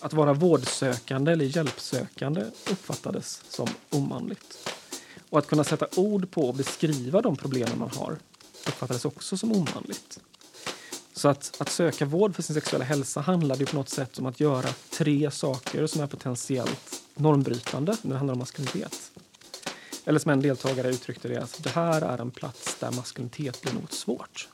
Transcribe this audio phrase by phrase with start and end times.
[0.00, 4.70] att vara vårdsökande eller hjälpsökande uppfattades som omanligt.
[5.30, 8.18] Och att kunna sätta ord på och beskriva de problemen man har
[8.68, 10.20] uppfattades också som omanligt.
[11.12, 14.40] Så att, att söka vård för sin sexuella hälsa handlade på något sätt om att
[14.40, 19.10] göra tre saker som är potentiellt normbrytande när det handlar om maskulinitet.
[20.04, 23.72] Eller som en deltagare uttryckte det, att det här är en plats där maskulinitet blir
[23.72, 24.48] något svårt.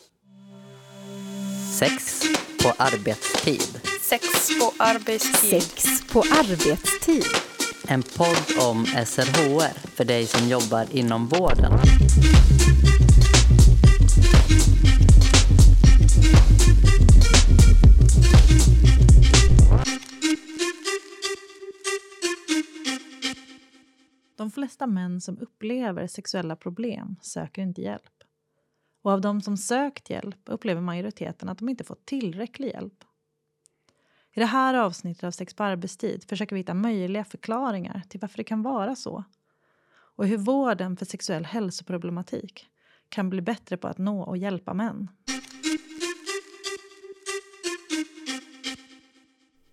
[1.78, 2.22] Sex
[2.64, 3.80] på arbetstid.
[4.00, 4.22] Sex
[4.60, 5.62] på arbetstid.
[5.62, 7.24] Sex på arbetstid.
[7.88, 11.72] En podd om SRHR för dig som jobbar inom vården.
[24.36, 28.13] De flesta män som upplever sexuella problem söker inte hjälp.
[29.04, 33.04] Och av de som sökt hjälp upplever majoriteten att de inte fått tillräcklig hjälp.
[34.32, 38.36] I det här avsnittet av Sex på arbetstid försöker vi hitta möjliga förklaringar till varför
[38.36, 39.24] det kan vara så
[40.16, 42.66] och hur vården för sexuell hälsoproblematik
[43.08, 45.08] kan bli bättre på att nå och hjälpa män.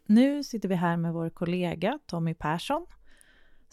[0.06, 2.88] Nu sitter vi här med vår kollega Tommy Persson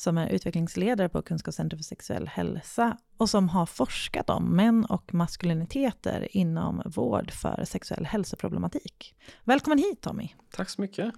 [0.00, 5.14] som är utvecklingsledare på Kunskapscentrum för sexuell hälsa och som har forskat om män och
[5.14, 9.14] maskuliniteter inom vård för sexuell hälsoproblematik.
[9.44, 10.28] Välkommen hit Tommy!
[10.50, 11.14] Tack så mycket.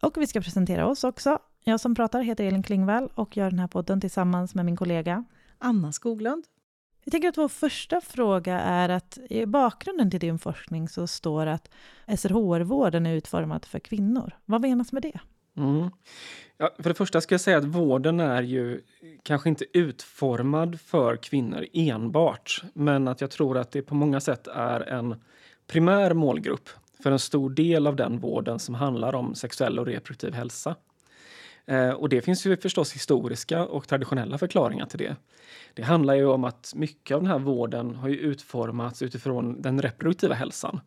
[0.00, 1.38] Och vi ska presentera oss också.
[1.64, 5.24] Jag som pratar heter Elin Klingvall och gör den här podden tillsammans med min kollega
[5.58, 6.44] Anna Skoglund.
[7.04, 11.46] Jag tänker att vår första fråga är att i bakgrunden till din forskning så står
[11.46, 11.70] att
[12.16, 14.32] SRHR-vården är utformad för kvinnor.
[14.44, 15.20] Vad menas med det?
[15.56, 15.90] Mm.
[16.56, 18.80] Ja, för det första ska jag säga att vården är ju
[19.22, 24.46] kanske inte utformad för kvinnor enbart, men att jag tror att det på många sätt
[24.46, 25.14] är en
[25.66, 26.68] primär målgrupp
[27.02, 30.76] för en stor del av den vården som handlar om sexuell och reproduktiv hälsa.
[31.66, 35.16] Eh, och det finns ju förstås historiska och traditionella förklaringar till det.
[35.74, 39.82] Det handlar ju om att mycket av den här vården har ju utformats utifrån den
[39.82, 40.80] reproduktiva hälsan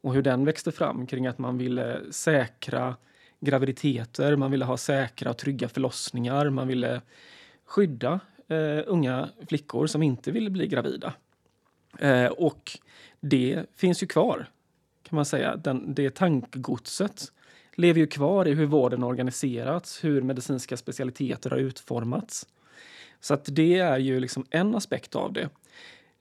[0.00, 2.96] och hur den växte fram kring att man ville säkra
[3.40, 7.00] graviditeter, man ville ha säkra och trygga förlossningar, man ville
[7.66, 11.14] skydda eh, unga flickor som inte ville bli gravida.
[11.98, 12.78] Eh, och
[13.20, 14.46] det finns ju kvar,
[15.02, 15.56] kan man säga.
[15.56, 17.32] Den, det tankegodset
[17.74, 22.46] lever ju kvar i hur vården organiserats, hur medicinska specialiteter har utformats.
[23.20, 25.48] Så att det är ju liksom en aspekt av det.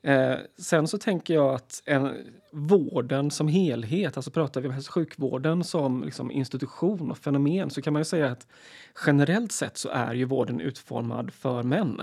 [0.02, 2.16] Eh, sen så tänker jag att en,
[2.52, 7.70] vården som helhet, alltså pratar vi om hälso och sjukvården som liksom institution och fenomen,
[7.70, 8.48] så kan man ju säga att
[9.06, 12.02] generellt sett så är ju vården utformad för män.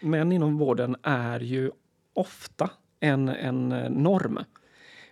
[0.00, 1.70] Män inom vården är ju
[2.14, 2.70] ofta
[3.00, 4.38] en, en eh, norm.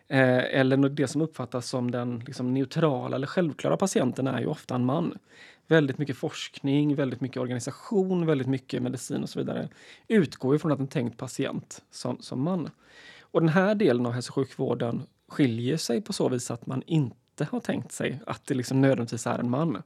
[0.08, 4.74] Eh, eller det som uppfattas som den liksom, neutrala eller självklara patienten är ju ofta
[4.74, 5.18] en man
[5.66, 9.68] väldigt mycket forskning, väldigt mycket organisation, väldigt mycket medicin och så vidare
[10.08, 12.70] utgår från att en tänkt patient som, som man.
[13.20, 16.82] Och den här delen av hälso och sjukvården skiljer sig på så vis att man
[16.86, 19.82] inte har tänkt sig att det liksom nödvändigtvis är en man.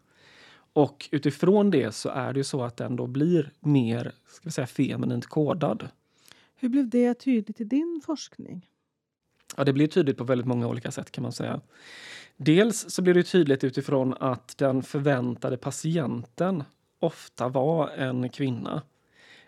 [0.73, 4.51] Och utifrån det så är det ju så att den då blir mer ska vi
[4.51, 5.89] säga, feminint kodad.
[6.57, 8.67] Hur blev det tydligt i din forskning?
[9.57, 11.61] Ja, det blir tydligt på väldigt många olika sätt kan man säga.
[12.37, 16.65] Dels så blir det tydligt utifrån att den förväntade patienten
[17.01, 18.83] ofta var en kvinna.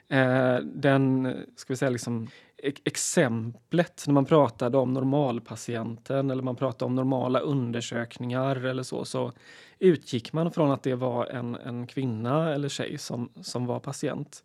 [0.08, 2.28] Eh, den, ska vi säga liksom,
[2.62, 9.04] e-, exemplet när man pratade om normalpatienten eller man pratade om normala undersökningar eller så,
[9.04, 9.32] så
[9.78, 14.44] utgick man från att det var en, en kvinna eller tjej som, som var patient.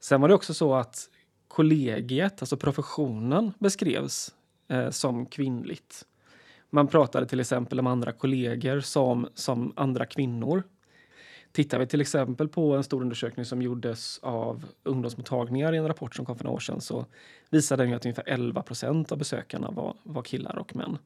[0.00, 1.08] Sen var det också så att
[1.48, 4.34] kollegiet, alltså professionen, beskrevs
[4.68, 6.06] eh, som kvinnligt.
[6.70, 10.62] Man pratade till exempel om andra kollegor som, som andra kvinnor.
[11.52, 16.14] Tittar vi till exempel på en stor undersökning som gjordes av ungdomsmottagningar i en rapport
[16.14, 17.06] som kom för några år sedan så
[17.50, 20.98] visade den att ungefär 11 procent av besökarna var, var killar och män.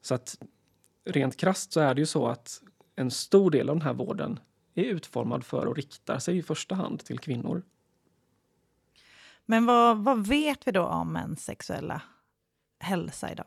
[0.00, 0.38] Så att
[1.04, 2.62] rent krast så är det ju så att
[2.96, 4.40] en stor del av den här vården
[4.74, 7.62] är utformad för och riktar sig i första hand till kvinnor.
[9.46, 12.02] Men vad, vad vet vi då om mäns sexuella
[12.82, 13.46] hälsa idag?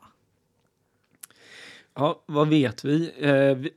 [1.94, 3.12] Ja, vad vet vi?
[3.18, 3.70] Eh, vi?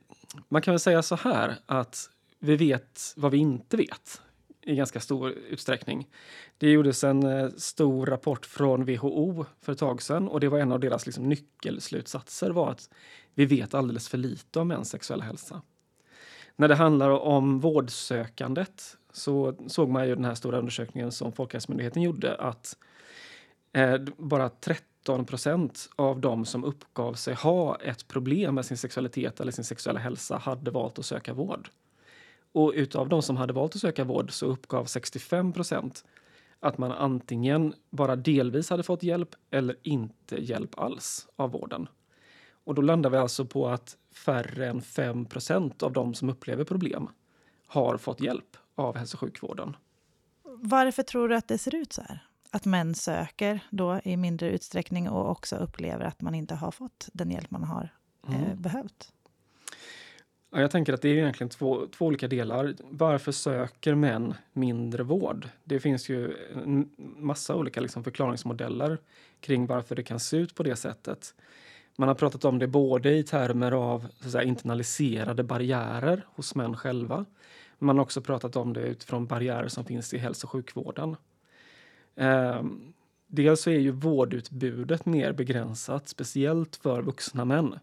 [0.48, 4.20] Man kan väl säga så här att vi vet vad vi inte vet
[4.62, 6.08] i ganska stor utsträckning.
[6.58, 10.58] Det gjordes en eh, stor rapport från WHO för ett tag sedan och det var
[10.58, 12.90] en av deras liksom, nyckelslutsatser var att
[13.34, 15.62] vi vet alldeles för lite om mäns sexuella hälsa.
[16.56, 22.02] När det handlar om vårdsökandet så såg man ju den här stora undersökningen som Folkhälsomyndigheten
[22.02, 22.76] gjorde att
[23.72, 28.76] eh, bara 30 13 procent av de som uppgav sig ha ett problem med sin
[28.76, 31.70] sexualitet eller sin sexuella hälsa hade valt att söka vård.
[32.52, 36.04] Och utav de som hade valt att söka vård så uppgav 65 procent
[36.60, 41.88] att man antingen bara delvis hade fått hjälp eller inte hjälp alls av vården.
[42.64, 46.64] Och då landar vi alltså på att färre än 5 procent av de som upplever
[46.64, 47.08] problem
[47.66, 49.76] har fått hjälp av hälso och sjukvården.
[50.42, 52.29] Varför tror du att det ser ut så här?
[52.50, 57.08] Att män söker då i mindre utsträckning och också upplever att man inte har fått
[57.12, 57.88] den hjälp man har
[58.28, 58.62] eh, Mm.
[58.62, 59.12] behövt?
[60.52, 62.74] Ja, jag tänker att det är egentligen två, två olika delar.
[62.90, 65.48] Varför söker män mindre vård?
[65.64, 68.98] Det finns ju en massa olika liksom förklaringsmodeller
[69.40, 71.34] kring varför det kan se ut på det sättet.
[71.96, 77.24] Man har pratat om det både i termer av säga, internaliserade barriärer hos män själva.
[77.78, 81.16] Man har också pratat om det utifrån barriärer som finns i hälso och sjukvården.
[82.16, 82.92] Ehm,
[83.26, 87.78] dels så är ju vårdutbudet mer begränsat, speciellt för vuxna män.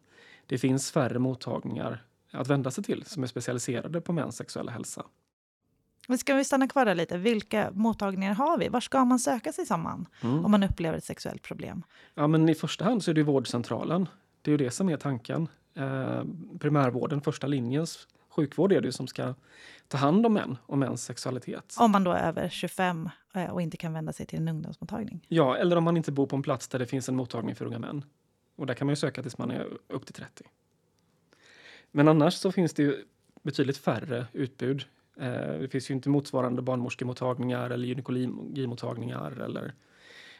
[0.46, 5.06] Det finns färre mottagningar att vända sig till som är specialiserade på mäns sexuella hälsa.
[6.08, 7.18] Men ska vi stanna kvar där lite?
[7.18, 8.68] Vilka mottagningar har vi?
[8.68, 11.84] Var ska man söka sig samman om man upplever ett sexuellt problem?
[12.16, 14.10] Ja, men I första hand så är det vårdcentralen.
[14.42, 15.48] Det är ju det som är tanken.
[15.74, 16.24] Eh,
[16.60, 18.08] primärvården, första linjens
[18.38, 19.34] sjukvård är det som ska
[19.88, 21.76] ta hand om män och mäns sexualitet.
[21.80, 25.26] Om man då är över 25 eh, och inte kan vända sig till en ungdomsmottagning.
[25.28, 27.66] Ja, eller om man inte bor på en plats där det finns en mottagning för
[27.66, 28.06] unga män.
[28.56, 30.44] Och där kan man ju söka tills man är upp till 30.
[31.92, 33.06] Men annars så finns det ju
[33.44, 34.86] betydligt färre utbud.
[35.18, 39.74] Eh, det finns ju inte motsvarande barnmorskemottagningar eller gynekologimottagningar eller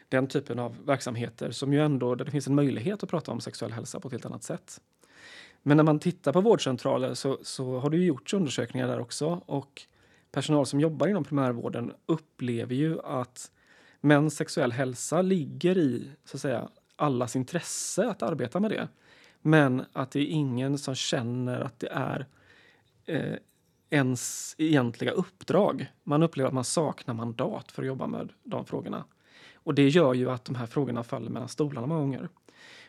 [0.08, 3.40] den typen av verksamheter som ju ändå där det finns en möjlighet att prata om
[3.40, 4.80] sexuell hälsa på ett helt annat sätt.
[5.68, 9.42] Men när man tittar på vårdcentraler så, så har det ju gjorts undersökningar där också
[9.46, 9.82] och
[10.32, 13.50] personal som jobbar inom primärvården upplever ju att
[14.00, 18.88] mäns sexuell hälsa ligger i så att säga, allas intresse att arbeta med det.
[19.42, 22.26] Men att det är ingen som känner att det är
[23.06, 23.34] eh,
[23.90, 25.92] ens egentliga uppdrag.
[26.04, 29.04] Man upplever att man saknar mandat för att jobba med de frågorna.
[29.54, 32.28] Och det gör ju att de här frågorna faller mellan stolarna många gånger.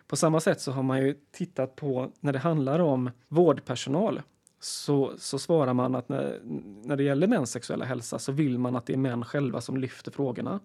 [0.09, 4.21] På samma sätt så har man ju tittat på när det handlar om vårdpersonal
[4.59, 6.39] så, så svarar man att när,
[6.83, 9.77] när det gäller mäns sexuella hälsa så vill man att det är män själva som
[9.77, 10.59] lyfter frågorna.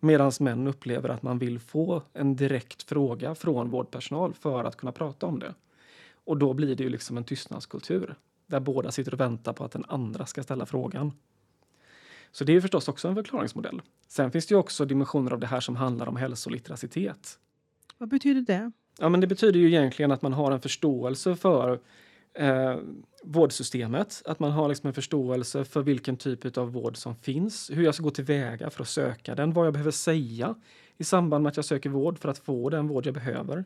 [0.00, 4.92] Medan män upplever att man vill få en direkt fråga från vårdpersonal för att kunna
[4.92, 5.54] prata om det.
[6.24, 8.14] Och då blir det ju liksom en tystnadskultur
[8.46, 11.12] där båda sitter och väntar på att den andra ska ställa frågan.
[12.30, 13.82] Så det är förstås också en förklaringsmodell.
[14.08, 17.38] Sen finns det ju också dimensioner av det här som handlar om hälsolitteracitet.
[18.02, 18.72] Vad betyder det?
[18.98, 21.80] Ja, men det betyder ju egentligen att man har en förståelse för
[22.34, 22.76] eh,
[23.24, 24.22] vårdsystemet.
[24.24, 27.94] Att man har liksom en förståelse för vilken typ av vård som finns, hur jag
[27.94, 30.54] ska gå tillväga för att söka den, vad jag behöver säga
[30.98, 33.64] i samband med att jag söker vård för att få den vård jag behöver.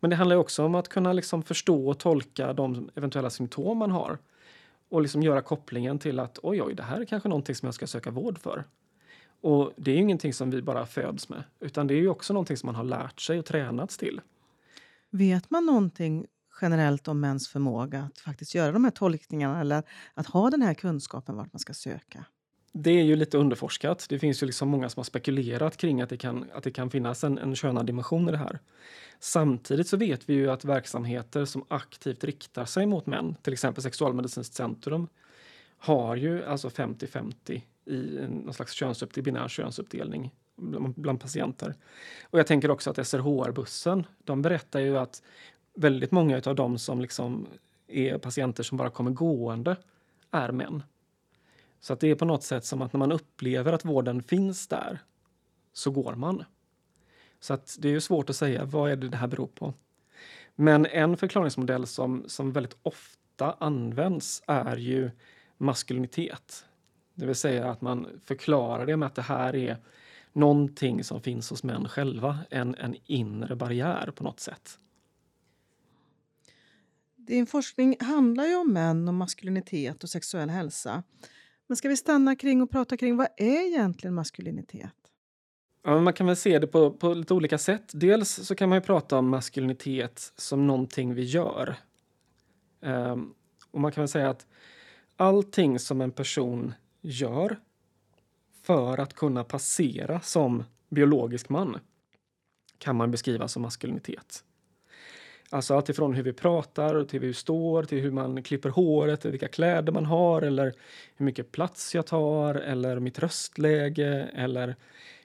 [0.00, 3.90] Men det handlar också om att kunna liksom förstå och tolka de eventuella symptom man
[3.90, 4.18] har
[4.88, 7.74] och liksom göra kopplingen till att oj, oj, det här är kanske någonting som jag
[7.74, 8.64] ska söka vård för.
[9.46, 12.32] Och det är ju ingenting som vi bara föds med, utan det är ju också
[12.32, 14.20] någonting som man har lärt sig och tränats till.
[15.10, 16.26] Vet man någonting
[16.60, 19.82] generellt om mäns förmåga att faktiskt göra de här tolkningarna eller
[20.14, 22.24] att ha den här kunskapen vart man ska söka?
[22.72, 24.06] Det är ju lite underforskat.
[24.08, 26.90] Det finns ju liksom många som har spekulerat kring att det kan, att det kan
[26.90, 28.58] finnas en, en könad dimension i det här.
[29.20, 33.82] Samtidigt så vet vi ju att verksamheter som aktivt riktar sig mot män, till exempel
[33.82, 35.08] Sexualmedicinskt centrum,
[35.78, 41.74] har ju alltså 50-50 i någon slags könsuppdelning, binär könsuppdelning bland, bland patienter.
[42.24, 45.22] Och jag tänker också att SRHR-bussen, de berättar ju att
[45.74, 47.46] väldigt många av dem som liksom
[47.86, 49.76] är patienter som bara kommer gående
[50.30, 50.82] är män.
[51.80, 54.68] Så att det är på något sätt som att när man upplever att vården finns
[54.68, 54.98] där
[55.72, 56.44] så går man.
[57.40, 59.74] Så att det är ju svårt att säga vad är det det här beror på.
[60.54, 65.10] Men en förklaringsmodell som, som väldigt ofta används är ju
[65.56, 66.65] maskulinitet.
[67.16, 69.76] Det vill säga att man förklarar det med att det här är
[70.32, 74.78] någonting som finns hos män själva, en, en inre barriär på något sätt.
[77.16, 81.02] Din forskning handlar ju om män och maskulinitet och sexuell hälsa.
[81.66, 84.92] Men ska vi stanna kring och prata kring vad är egentligen maskulinitet?
[85.82, 87.90] Ja, man kan väl se det på, på lite olika sätt.
[87.94, 91.76] Dels så kan man ju prata om maskulinitet som någonting vi gör.
[92.80, 93.34] Ehm,
[93.70, 94.46] och man kan väl säga att
[95.16, 97.56] allting som en person gör
[98.62, 101.78] för att kunna passera som biologisk man
[102.78, 104.44] kan man beskriva som maskulinitet.
[105.50, 109.20] Alltså allt ifrån hur vi pratar till hur vi står, till hur man klipper håret,
[109.20, 110.72] till vilka kläder man har eller
[111.16, 114.76] hur mycket plats jag tar eller mitt röstläge eller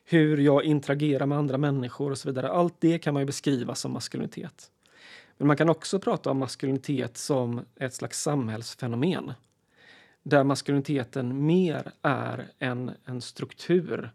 [0.05, 2.49] hur jag interagerar med andra människor och så vidare.
[2.49, 4.71] Allt det kan man ju beskriva som maskulinitet.
[5.37, 9.33] Men man kan också prata om maskulinitet som ett slags samhällsfenomen.
[10.23, 14.11] Där maskuliniteten mer är en, en struktur,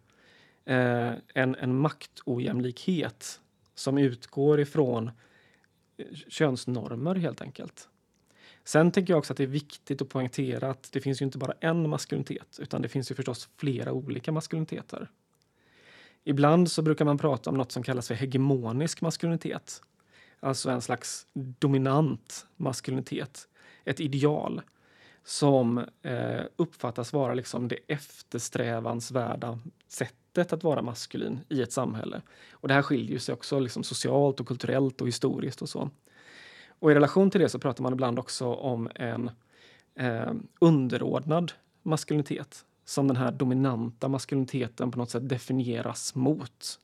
[0.64, 3.40] eh, en, en maktojämlikhet
[3.74, 5.10] som utgår ifrån
[5.96, 7.88] eh, könsnormer helt enkelt.
[8.64, 11.38] Sen tänker jag också att det är viktigt att poängtera att det finns ju inte
[11.38, 15.10] bara en maskulinitet utan det finns ju förstås flera olika maskuliniteter.
[16.24, 19.82] Ibland så brukar man prata om något som kallas för hegemonisk maskulinitet.
[20.40, 23.48] Alltså en slags dominant maskulinitet,
[23.84, 24.62] ett ideal
[25.26, 32.22] som eh, uppfattas vara liksom det eftersträvansvärda sättet att vara maskulin i ett samhälle.
[32.52, 35.90] Och det här skiljer sig också liksom socialt och kulturellt och historiskt och så.
[36.78, 39.30] Och i relation till det så pratar man ibland också om en
[39.94, 41.52] eh, underordnad
[41.82, 46.78] maskulinitet som den här dominanta maskuliniteten på något sätt definieras mot.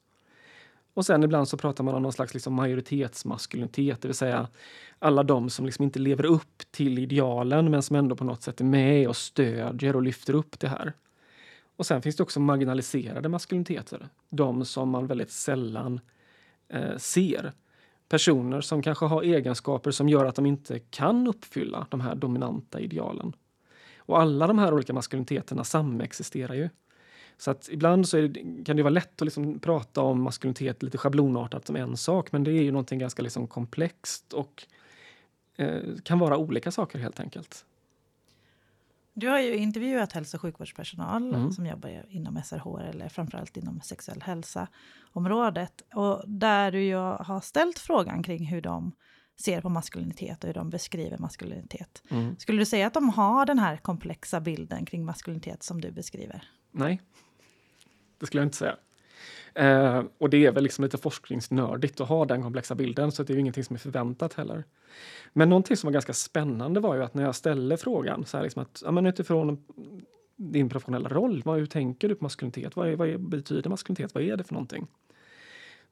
[0.95, 4.49] Och sen ibland så pratar man om någon slags liksom majoritetsmaskulinitet, det vill säga
[4.99, 8.61] alla de som liksom inte lever upp till idealen men som ändå på något sätt
[8.61, 10.93] är med och stödjer och lyfter upp det här.
[11.77, 16.01] Och sen finns det också marginaliserade maskuliniteter, de som man väldigt sällan
[16.69, 17.53] eh, ser.
[18.09, 22.81] Personer som kanske har egenskaper som gör att de inte kan uppfylla de här dominanta
[22.81, 23.33] idealen.
[23.97, 26.69] Och alla de här olika maskuliniteterna samexisterar ju.
[27.39, 30.99] Så att ibland så det, kan det vara lätt att liksom prata om maskulinitet lite
[30.99, 34.67] schablonartat som en sak, men det är ju någonting ganska liksom komplext och
[35.57, 37.65] eh, kan vara olika saker helt enkelt.
[39.15, 41.53] Du har ju intervjuat hälso och sjukvårdspersonal Mm.
[41.53, 45.83] som jobbar inom SRHR eller framförallt inom sexuell hälsa-området.
[45.95, 48.93] Och där du ju har ställt frågan kring hur de
[49.43, 52.03] ser på maskulinitet och hur de beskriver maskulinitet.
[52.09, 52.37] Mm.
[52.39, 56.45] Skulle du säga att de har den här komplexa bilden kring maskulinitet som du beskriver?
[56.71, 57.01] Nej,
[58.19, 58.77] det skulle jag inte säga.
[59.55, 63.33] Eh, och det är väl liksom lite forskningsnördigt att ha den komplexa bilden, så det
[63.33, 64.65] är ju ingenting som är förväntat heller.
[65.33, 68.45] Men någonting som var ganska spännande var ju att när jag ställde frågan, så här
[68.45, 69.65] liksom att, ja, men utifrån
[70.37, 72.77] din professionella roll, vad, hur tänker du på maskulinitet?
[72.77, 74.15] Vad, är, vad är, betyder maskulinitet?
[74.15, 74.87] Vad är det för någonting?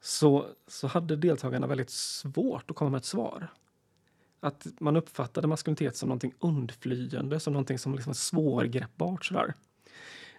[0.01, 3.47] Så, så hade deltagarna väldigt svårt att komma med ett svar.
[4.39, 9.53] Att man uppfattade maskulinitet som någonting undflyende, som någonting som liksom svårgreppbart sådär.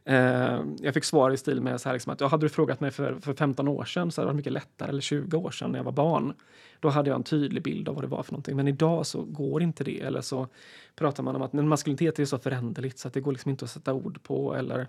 [0.04, 2.80] Eh, jag fick svar i stil med så här liksom att jag hade du frågat
[2.80, 5.50] mig för, för 15 år sedan så hade det varit mycket lättare, eller 20 år
[5.50, 6.34] sedan när jag var barn.
[6.80, 8.56] Då hade jag en tydlig bild av vad det var för någonting.
[8.56, 10.00] Men idag så går inte det.
[10.00, 10.48] Eller så
[10.94, 13.64] pratar man om att men maskulinitet är så föränderligt så att det går liksom inte
[13.64, 14.54] att sätta ord på.
[14.54, 14.88] Eller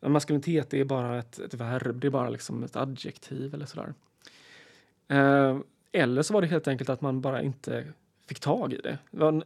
[0.00, 3.94] men maskulinitet är bara ett, ett verb, det är bara liksom ett adjektiv eller sådär.
[5.08, 5.58] Eh,
[5.92, 7.92] eller så var det helt enkelt att man bara inte
[8.28, 8.98] fick tag i det.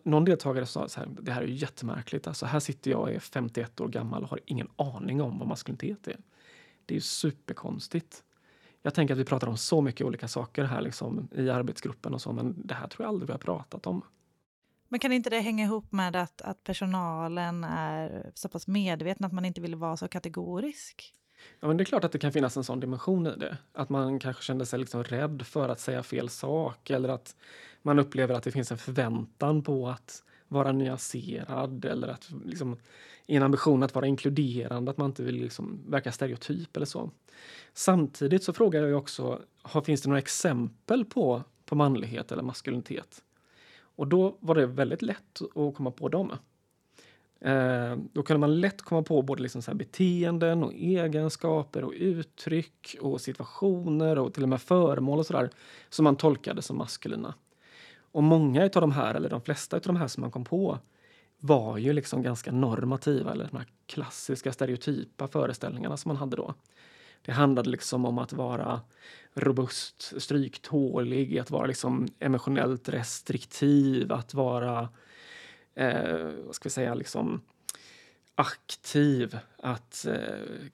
[0.03, 2.27] någon deltagare sa så här, det här är ju jättemärkligt.
[2.27, 5.49] Alltså, här sitter jag och är 51 år gammal och har ingen aning om vad
[5.49, 6.17] maskulinitet är.
[6.87, 8.23] Det är ju superkonstigt.
[8.83, 12.23] Jag tänker att vi pratar om så mycket olika saker här liksom, i arbetsgruppen och
[12.23, 14.03] så, men det här tror jag aldrig vi har pratat om.
[14.93, 19.33] Men kan inte det hänga ihop med att, att personalen är så pass medveten att
[19.33, 21.15] man inte vill vara så kategorisk?
[21.61, 23.59] Ja, men det är klart att det kan finnas en sån dimension i det.
[23.73, 27.37] Att man kanske kände sig liksom rädd för att säga fel sak eller att
[27.83, 32.77] man upplever att det finns en förväntan på att vara nyanserad eller att liksom,
[33.27, 37.11] i en ambition att vara inkluderande, att man inte vill liksom verka stereotyp eller så.
[37.73, 42.43] Samtidigt så frågar jag ju också, har, finns det några exempel på, på manlighet eller
[42.43, 43.23] maskulinitet?
[43.97, 46.33] Och då var det väldigt lätt att komma på dem.
[47.41, 51.93] Eh, då kunde man lätt komma på både liksom så här beteenden och egenskaper och
[51.97, 55.51] uttryck och situationer och till och med föremål och sådär
[55.89, 57.35] som man tolkade som maskulina.
[58.13, 60.79] Och många av de här, eller de flesta av de här som man kom på
[61.39, 66.55] var ju liksom ganska normativa eller de här klassiska stereotypa föreställningarna som man hade då.
[67.23, 68.81] Det handlade liksom om att vara
[69.35, 74.88] robust, stryktålig, att vara liksom emotionellt restriktiv, att vara
[75.75, 77.41] eh, vad ska vi säga, liksom
[78.35, 79.38] aktiv.
[79.57, 80.64] Att, eh,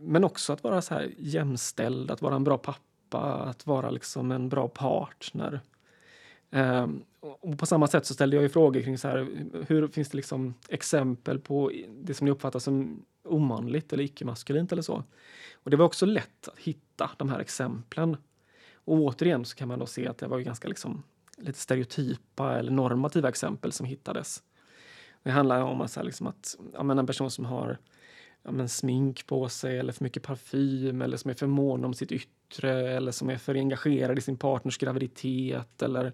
[0.00, 4.32] men också att vara så här jämställd, att vara en bra pappa, att vara liksom
[4.32, 5.60] en bra partner.
[6.52, 6.86] Eh,
[7.20, 9.28] och på samma sätt så ställde jag ju frågor kring så här,
[9.68, 14.82] hur finns det liksom exempel på det som ni uppfattar som omanligt eller icke-maskulint eller
[14.82, 15.04] så.
[15.54, 18.16] Och det var också lätt att hitta de här exemplen.
[18.74, 21.02] Och återigen så kan man då se att det var ju ganska liksom
[21.36, 24.42] lite stereotypa eller normativa exempel som hittades.
[25.22, 27.78] Det handlar om att, så här, liksom att ja, men en person som har
[28.42, 31.94] ja, men smink på sig eller för mycket parfym eller som är för mån om
[31.94, 36.12] sitt yttre eller som är för engagerad i sin partners graviditet eller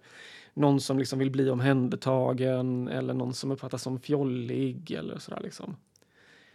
[0.55, 5.77] någon som liksom vill bli omhändertagen eller någon som uppfattas som fjollig eller sådär liksom.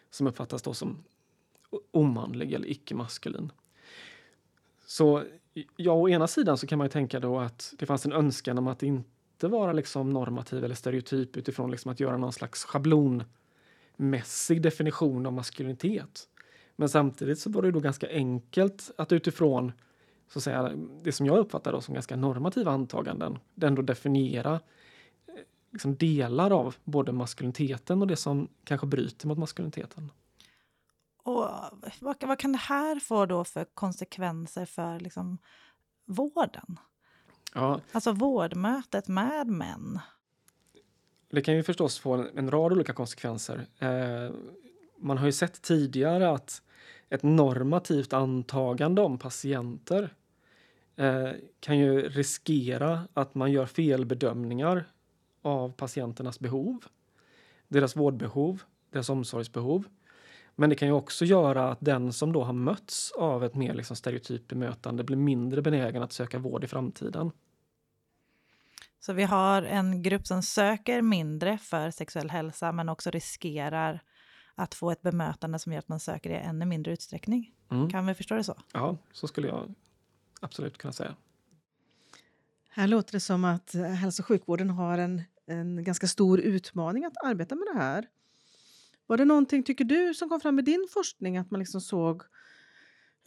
[0.09, 1.03] Som uppfattas då som
[1.91, 3.51] omanlig eller icke-maskulin.
[4.85, 5.23] Så
[5.75, 8.57] ja, å ena sidan så kan man ju tänka då att det fanns en önskan
[8.57, 13.23] om att inte vara liksom normativ eller stereotyp utifrån liksom att göra någon slags schablon
[13.97, 16.27] schablonmässig definition av maskulinitet.
[16.75, 19.71] Men samtidigt så var det då ganska enkelt att utifrån
[20.27, 20.71] så att säga,
[21.03, 24.59] det som jag uppfattar då som ganska normativa antaganden ändå definiera eh,
[25.71, 30.11] liksom delar av både maskuliniteten och det som kanske bryter mot maskuliniteten.
[31.23, 31.49] Och
[31.99, 35.37] vad, vad kan det här få då för konsekvenser för liksom,
[36.05, 36.79] vården?
[37.53, 39.99] Ja, Alltså vårdmötet med män
[41.35, 43.67] det kan ju förstås få en, en rad olika konsekvenser.
[43.79, 44.35] Eh,
[44.97, 46.61] man har ju sett tidigare att
[47.09, 50.13] ett normativt antagande om patienter
[50.95, 54.85] eh, kan ju riskera att man gör felbedömningar
[55.41, 56.85] av patienternas behov,
[57.67, 58.61] deras vårdbehov,
[58.91, 59.87] deras omsorgsbehov.
[60.55, 63.73] Men det kan ju också göra att den som då har mötts av ett mer
[63.73, 67.31] liksom stereotypt bemötande blir mindre benägen att söka vård i framtiden.
[69.05, 74.03] Så vi har en grupp som söker mindre för sexuell hälsa men också riskerar
[74.55, 77.53] att få ett bemötande som gör att man söker det i ännu mindre utsträckning.
[77.71, 77.89] Mm.
[77.89, 78.57] Kan vi förstå det så?
[78.73, 79.73] Ja, så skulle jag
[80.41, 81.15] absolut kunna säga.
[82.69, 87.05] Här låter det som att eh, hälso och sjukvården har en, en ganska stor utmaning
[87.05, 88.07] att arbeta med det här.
[89.07, 92.23] Var det någonting, tycker du, som kom fram i din forskning att man liksom såg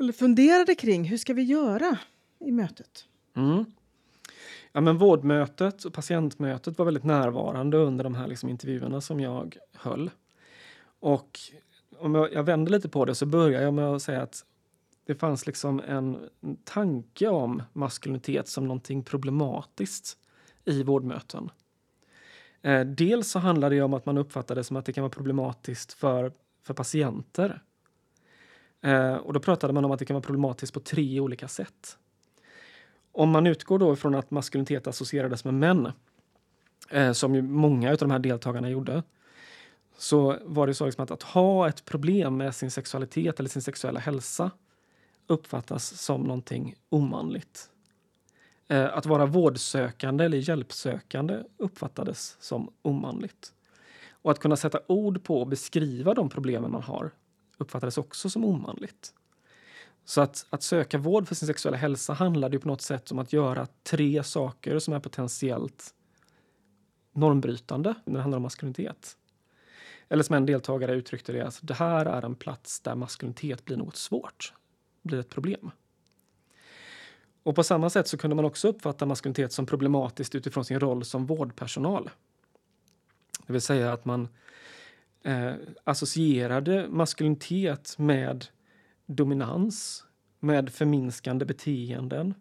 [0.00, 1.98] eller funderade kring hur ska vi göra
[2.40, 3.04] i mötet?
[3.36, 3.64] Mm.
[4.76, 9.56] Ja, men vårdmötet och patientmötet var väldigt närvarande under de här liksom intervjuerna som jag
[9.72, 10.10] höll.
[11.00, 11.40] Och
[11.98, 14.44] om jag, jag vänder lite på det så börjar jag med att säga att
[15.06, 16.28] det fanns liksom en
[16.64, 20.18] tanke om maskulinitet som någonting problematiskt
[20.64, 21.50] i vårdmöten.
[22.62, 25.12] Eh, dels så handlar det om att man uppfattade det som att det kan vara
[25.12, 27.62] problematiskt för, för patienter.
[28.80, 31.98] Eh, och då pratade man om att det kan vara problematiskt på tre olika sätt.
[33.16, 35.92] Om man utgår då från att maskulinitet associerades med män,
[36.90, 39.02] eh, som ju många av de här deltagarna gjorde,
[39.96, 43.62] så var det så liksom att, att ha ett problem med sin sexualitet eller sin
[43.62, 44.50] sexuella hälsa
[45.26, 47.70] uppfattas som någonting omanligt.
[48.68, 53.52] Eh, att vara vårdsökande eller hjälpsökande uppfattades som omanligt.
[54.10, 57.10] Och att kunna sätta ord på och beskriva de problemen man har
[57.58, 59.14] uppfattades också som omanligt.
[60.08, 63.18] Så att, att söka vård för sin sexuella hälsa handlade ju på något sätt om
[63.18, 65.94] att göra tre saker som är potentiellt
[67.12, 69.16] normbrytande när det handlar om maskulinitet.
[70.08, 73.76] Eller som en deltagare uttryckte det, alltså, det här är en plats där maskulinitet blir
[73.76, 74.52] något svårt,
[75.02, 75.70] blir ett problem.
[77.42, 81.04] Och på samma sätt så kunde man också uppfatta maskulinitet som problematiskt utifrån sin roll
[81.04, 82.10] som vårdpersonal.
[83.46, 84.28] Det vill säga att man
[85.22, 88.46] eh, associerade maskulinitet med
[89.06, 90.04] dominans,
[90.40, 92.34] med förminskande beteenden,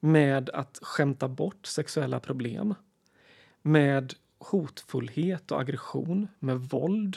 [0.00, 2.74] med att skämta bort sexuella problem,
[3.62, 7.16] med hotfullhet och aggression, med våld.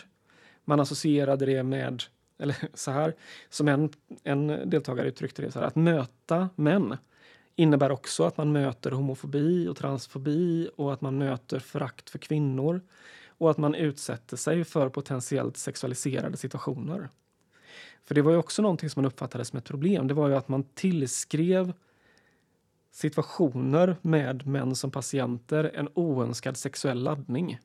[0.65, 2.03] Man associerade det med,
[2.39, 3.15] eller så här,
[3.49, 3.89] som en,
[4.23, 6.97] en deltagare uttryckte det, så här, att möta män
[7.55, 12.81] innebär också att man möter homofobi och transfobi och att man möter förakt för kvinnor
[13.27, 17.09] och att man utsätter sig för potentiellt sexualiserade situationer.
[18.03, 20.07] För det var ju också någonting som man uppfattade som ett problem.
[20.07, 21.73] Det var ju att man tillskrev
[22.91, 27.59] situationer med män som patienter en oönskad sexuell laddning.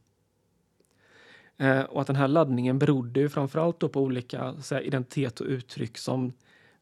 [1.56, 5.40] Eh, och att den här laddningen berodde ju framförallt då på olika så här, identitet
[5.40, 6.32] och uttryck som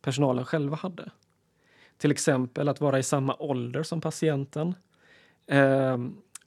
[0.01, 1.11] personalen själva hade.
[1.97, 4.75] Till exempel att vara i samma ålder som patienten.
[5.47, 5.99] Eh,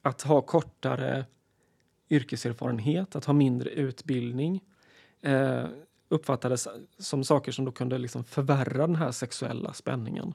[0.02, 1.26] att ha kortare
[2.10, 4.63] yrkeserfarenhet, att ha mindre utbildning.
[5.22, 5.66] Eh,
[6.10, 6.67] uppfattades
[6.98, 10.34] som saker som då kunde liksom förvärra den här sexuella spänningen.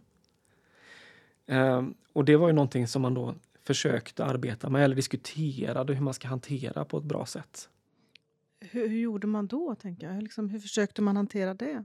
[1.47, 1.83] Eh,
[2.13, 6.15] och det var ju någonting som man då försökte arbeta med eller diskuterade hur man
[6.15, 7.69] ska hantera på ett bra sätt.
[8.61, 10.23] Hur, hur gjorde man då, tänker jag?
[10.23, 11.85] Liksom, hur försökte man hantera det?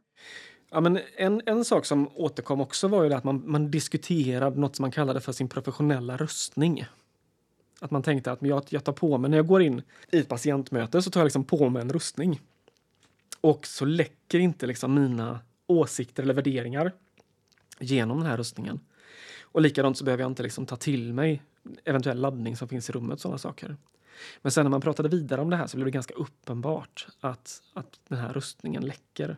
[0.70, 4.76] Ja, men en, en sak som återkom också var ju att man, man diskuterade något
[4.76, 6.86] som man kallade för sin professionella rustning.
[7.80, 10.30] Att man tänkte att jag, jag tar på mig, när jag går in i ett
[10.30, 12.42] patientmöte så tar jag liksom på mig en rustning.
[13.48, 16.92] Och så läcker inte liksom mina åsikter eller värderingar
[17.80, 18.80] genom den här rustningen.
[19.42, 21.44] Och likadant så behöver jag inte liksom ta till mig
[21.84, 23.20] eventuell laddning som finns i rummet.
[23.20, 23.78] sådana saker.
[24.42, 27.62] Men sen när man pratade vidare om det här så blev det ganska uppenbart att,
[27.74, 29.38] att den här rustningen läcker.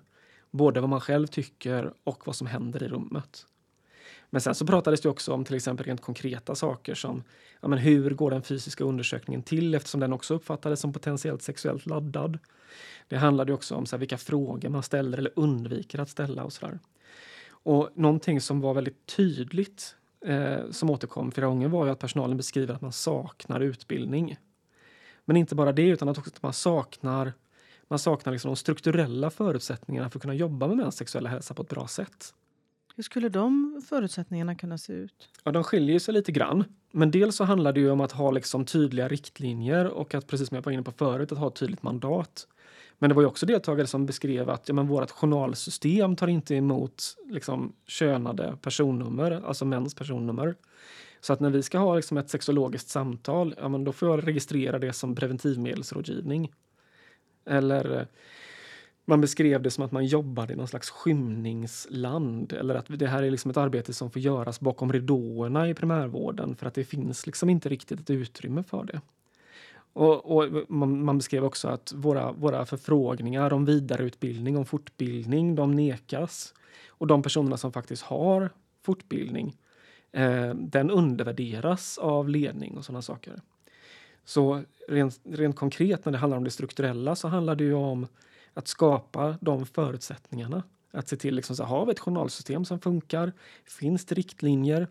[0.51, 3.45] Både vad man själv tycker och vad som händer i rummet.
[4.29, 7.23] Men sen så pratades det också om till exempel rent konkreta saker som
[7.61, 11.85] ja, men hur går den fysiska undersökningen till eftersom den också uppfattades som potentiellt sexuellt
[11.85, 12.39] laddad.
[13.07, 16.53] Det handlade också om så här, vilka frågor man ställer eller undviker att ställa och
[16.53, 16.79] sådär.
[17.63, 22.37] Och någonting som var väldigt tydligt eh, som återkom flera gånger var ju att personalen
[22.37, 24.37] beskriver att man saknar utbildning.
[25.25, 27.33] Men inte bara det, utan att också att man saknar,
[27.87, 31.61] man saknar liksom de strukturella förutsättningarna för att kunna jobba med mäns sexuella hälsa på
[31.61, 32.33] ett bra sätt.
[32.99, 35.29] Hur skulle de förutsättningarna kunna se ut?
[35.43, 36.63] Ja, de skiljer sig lite grann.
[36.91, 40.47] Men dels så handlar det ju om att ha liksom tydliga riktlinjer och att, precis
[40.47, 42.47] som jag var inne på förut, att ha ett tydligt mandat.
[42.97, 46.55] Men det var ju också deltagare som beskrev att ja, men vårt journalsystem tar inte
[46.55, 50.55] emot liksom, könade personnummer, alltså mäns personnummer.
[51.21, 54.27] Så att när vi ska ha liksom, ett sexologiskt samtal, ja, men då får jag
[54.27, 56.51] registrera det som preventivmedelsrådgivning.
[57.45, 58.07] Eller
[59.09, 63.23] man beskrev det som att man jobbade i någon slags skymningsland eller att det här
[63.23, 67.25] är liksom ett arbete som får göras bakom ridåerna i primärvården för att det finns
[67.25, 69.01] liksom inte riktigt ett utrymme för det.
[69.93, 75.71] Och, och man, man, beskrev också att våra, våra förfrågningar om vidareutbildning, om fortbildning, de
[75.71, 76.53] nekas.
[76.87, 78.49] Och de personerna som faktiskt har
[78.81, 79.55] fortbildning,
[80.11, 83.41] eh, den undervärderas av ledning och sådana saker.
[84.25, 88.07] Så rent, rent konkret när det handlar om det strukturella så handlar det ju om
[88.53, 90.63] att skapa de förutsättningarna.
[90.91, 93.33] Att se till liksom så har vi ett journalsystem som funkar?
[93.65, 94.87] Finns det riktlinjer?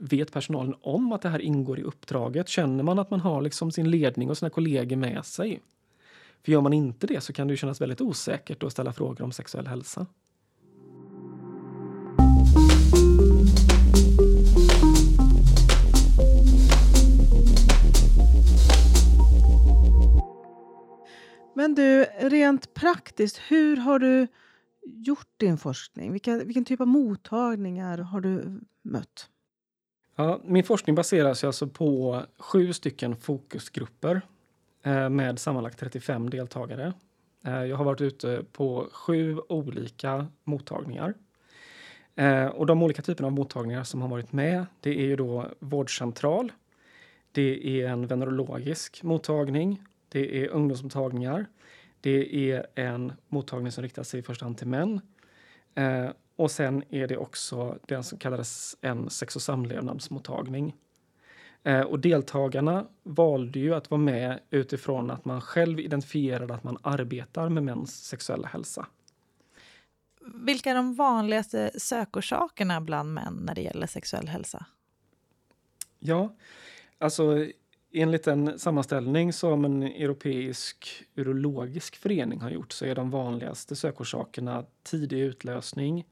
[0.00, 2.48] Vet personalen om att det här ingår i uppdraget?
[2.48, 5.60] Känner man att man har liksom sin ledning och sina kollegor med sig?
[6.44, 9.32] För gör man inte det så kan det kännas väldigt osäkert att ställa frågor om
[9.32, 10.06] sexuell hälsa.
[21.62, 24.26] Men du, rent praktiskt, hur har du
[24.82, 26.12] gjort din forskning?
[26.12, 29.28] Vilka, vilken typ av mottagningar har du mött?
[30.16, 34.22] Ja, min forskning baseras alltså på sju stycken fokusgrupper
[34.82, 36.92] eh, med sammanlagt 35 deltagare.
[37.44, 41.14] Eh, jag har varit ute på sju olika mottagningar.
[42.14, 45.48] Eh, och de olika typerna av mottagningar som har varit med, det är ju då
[45.58, 46.52] vårdcentral,
[47.32, 51.46] det är en venerologisk mottagning, det är ungdomsmottagningar.
[52.00, 55.00] Det är en mottagning som riktar sig i första hand till män.
[55.74, 60.76] Eh, och sen är det också den som kallades en sex och samlevnadsmottagning.
[61.62, 66.78] Eh, och deltagarna valde ju att vara med utifrån att man själv identifierade att man
[66.82, 68.86] arbetar med mäns sexuella hälsa.
[70.34, 74.66] Vilka är de vanligaste sökorsakerna bland män när det gäller sexuell hälsa?
[75.98, 76.34] Ja,
[76.98, 77.46] alltså
[77.94, 84.64] Enligt en sammanställning som en europeisk urologisk förening har gjort så är de vanligaste sökorsakerna
[84.82, 86.04] tidig utlösning,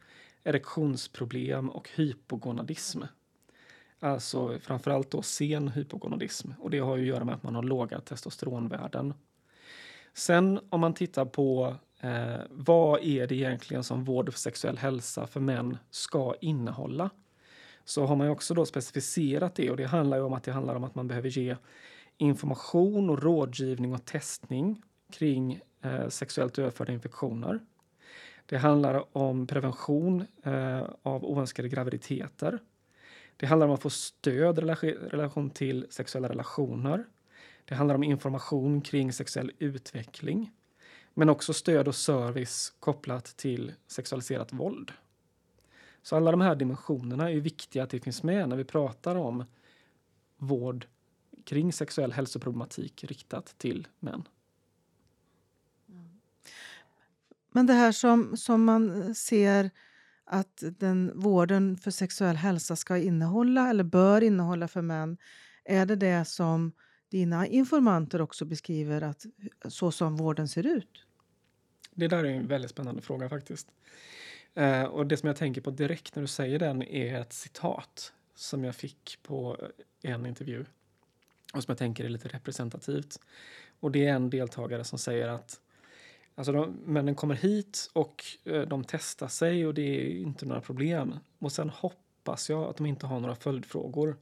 [0.45, 3.03] erektionsproblem och hypogonadism.
[4.01, 7.63] Alltså framförallt då sen hypogonadism och det har ju att göra med att man har
[7.63, 9.15] låga testosteronvärden.
[10.15, 15.27] Sen om man tittar på eh, vad är det egentligen som vård för sexuell hälsa
[15.27, 17.11] för män ska innehålla?
[17.85, 20.75] Så har man också då specificerat det och det handlar ju om att det handlar
[20.75, 21.57] om att man behöver ge
[22.19, 27.61] information och rådgivning och testning kring eh, sexuellt överförda infektioner.
[28.47, 32.59] Det handlar om prevention eh, av oönskade graviditeter.
[33.37, 34.63] Det handlar om att få stöd i
[34.93, 37.05] relation till sexuella relationer.
[37.65, 40.51] Det handlar om information kring sexuell utveckling.
[41.15, 44.93] Men också stöd och service kopplat till sexualiserat våld.
[46.03, 49.45] Så alla de här dimensionerna är viktiga att det finns med när vi pratar om
[50.39, 50.87] vård
[51.45, 54.29] kring sexuell hälsoproblematik riktat till män.
[57.53, 59.71] Men det här som, som man ser
[60.25, 65.17] att den vården för sexuell hälsa ska innehålla eller bör innehålla för män,
[65.65, 66.73] är det det som
[67.09, 69.27] dina informanter också beskriver att
[69.69, 71.07] så som vården ser ut?
[71.95, 73.69] Det där är en väldigt spännande fråga faktiskt.
[74.55, 78.13] Eh, och det som jag tänker på direkt när du säger den är ett citat
[78.35, 79.57] som jag fick på
[80.03, 80.65] eh, en intervju
[81.53, 83.21] och som jag tänker är lite representativt.
[83.81, 85.61] Och det är en deltagare som säger att
[86.35, 90.61] alltså de, männen kommer hit och eh, de testar sig och det är inte några
[90.61, 91.15] problem.
[91.39, 94.17] Och sen hoppas jag att de inte har några följdfrågor.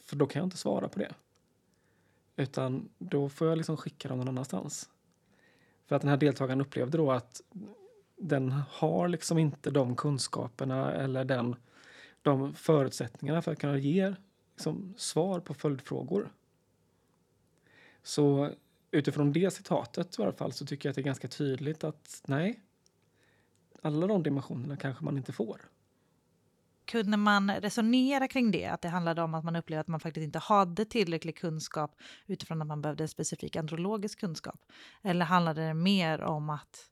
[0.00, 1.14] För då kan jag inte svara på det.
[2.36, 4.88] Utan då får jag liksom skicka dem någon annanstans.
[5.86, 7.40] För att den här deltagaren upplevde då att
[8.16, 11.56] den har liksom inte de kunskaperna eller den,
[12.22, 14.14] de förutsättningarna för att kunna ge
[14.52, 16.32] liksom, svar på följdfrågor.
[18.02, 18.50] Så
[18.90, 22.22] utifrån det citatet i alla fall så tycker jag att det är ganska tydligt att
[22.26, 22.60] nej,
[23.82, 25.60] alla de dimensionerna kanske man inte får.
[26.84, 28.66] Kunde man resonera kring det?
[28.66, 32.62] Att det handlade om att man upplevde att man faktiskt inte hade tillräcklig kunskap utifrån
[32.62, 34.60] att man behövde specifik andrologisk kunskap?
[35.02, 36.90] Eller handlade det mer om att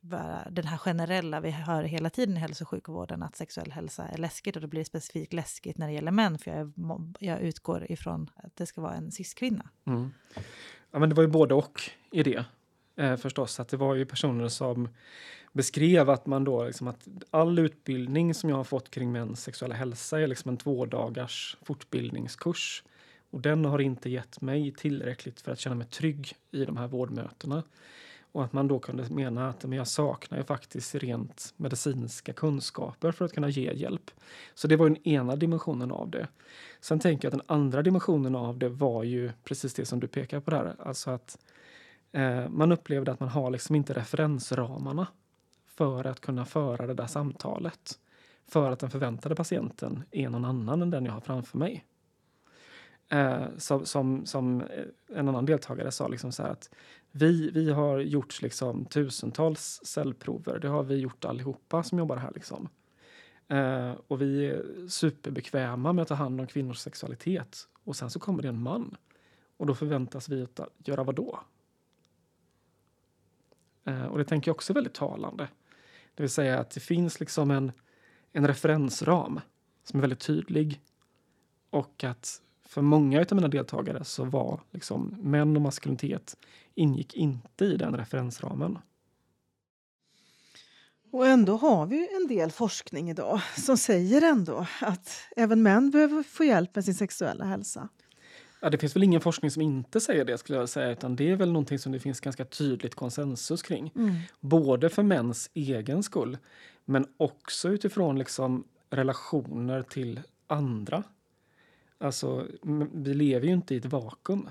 [0.00, 4.08] bara den här generella, vi hör hela tiden i hälso och sjukvården att sexuell hälsa
[4.08, 6.70] är läskigt och det blir specifikt läskigt när det gäller män för jag, är,
[7.18, 9.68] jag utgår ifrån att det ska vara en cis-kvinna.
[9.84, 10.10] Mm.
[10.90, 11.80] Ja, men det var ju både och
[12.12, 12.44] i det
[12.96, 13.60] eh, förstås.
[13.60, 14.88] Att det var ju personer som
[15.52, 19.74] beskrev att man då liksom att all utbildning som jag har fått kring mäns sexuella
[19.74, 22.84] hälsa är liksom en två dagars fortbildningskurs.
[23.30, 26.86] Och den har inte gett mig tillräckligt för att känna mig trygg i de här
[26.86, 27.62] vårdmötena.
[28.34, 33.12] Och att man då kunde mena att men jag saknar ju faktiskt rent medicinska kunskaper
[33.12, 34.10] för att kunna ge hjälp.
[34.54, 36.28] Så det var den ena dimensionen av det.
[36.80, 40.06] Sen tänker jag att den andra dimensionen av det var ju precis det som du
[40.06, 40.76] pekar på där.
[40.78, 41.38] Alltså att
[42.12, 45.06] eh, man upplevde att man har liksom inte referensramarna
[45.66, 47.98] för att kunna föra det där samtalet.
[48.48, 51.84] För att den förväntade patienten är någon annan än den jag har framför mig.
[53.08, 54.84] Eh, som, som, som, eh,
[55.18, 56.70] en annan deltagare sa liksom så att
[57.10, 60.58] vi, vi har gjort liksom tusentals cellprover.
[60.58, 62.32] Det har vi gjort allihopa som jobbar här.
[62.34, 62.68] Liksom.
[63.48, 67.68] Eh, och vi är superbekväma med att ta hand om kvinnors sexualitet.
[67.84, 68.96] Och sen så kommer det en man.
[69.56, 71.40] Och då förväntas vi att göra vad då?
[73.84, 75.48] Eh, och det tänker jag också är väldigt talande.
[76.14, 77.72] Det vill säga att det finns liksom en,
[78.32, 79.40] en referensram
[79.84, 80.80] som är väldigt tydlig.
[81.70, 82.42] Och att
[82.74, 86.36] för många av mina deltagare så var liksom män och maskulinitet
[86.74, 88.78] ingick inte i den referensramen.
[91.12, 96.22] Och ändå har vi en del forskning idag som säger ändå att även män behöver
[96.22, 97.88] få hjälp med sin sexuella hälsa.
[98.60, 101.30] Ja, det finns väl ingen forskning som inte säger det skulle jag säga, utan det
[101.30, 103.92] är väl någonting som det finns ganska tydligt konsensus kring.
[103.96, 104.14] Mm.
[104.40, 106.38] Både för mäns egen skull,
[106.84, 111.04] men också utifrån liksom relationer till andra.
[112.04, 112.46] Alltså,
[112.92, 114.50] vi lever ju inte i ett vakuum.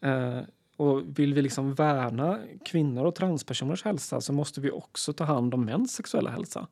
[0.00, 0.40] Eh,
[0.76, 5.54] och vill vi liksom värna kvinnor och transpersoners hälsa så måste vi också ta hand
[5.54, 6.68] om mäns sexuella hälsa.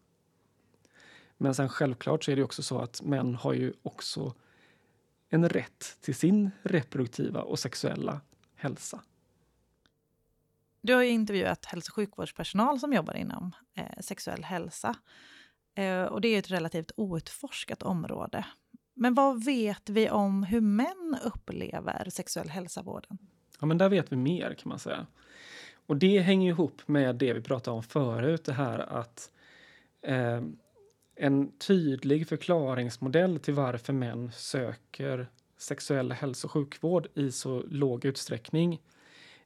[1.37, 4.35] Men sen självklart så är det också så att män har ju också
[5.29, 8.21] en rätt till sin reproduktiva och sexuella
[8.55, 9.03] hälsa.
[10.81, 14.97] Du har intervjuat hälso och sjukvårdspersonal som jobbar inom eh, sexuell hälsa.
[15.75, 18.45] Eh, och det är ett relativt outforskat område.
[18.99, 23.19] Men vad vet vi om hur män upplever sexuell hälsovården?
[23.61, 25.07] Ja, men där vet vi mer kan man säga.
[25.87, 29.31] Och det hänger ihop med det vi pratade om förut, det här att
[30.03, 30.43] eh,
[31.17, 38.81] en tydlig förklaringsmodell till varför män söker sexuell hälso och sjukvård i så låg utsträckning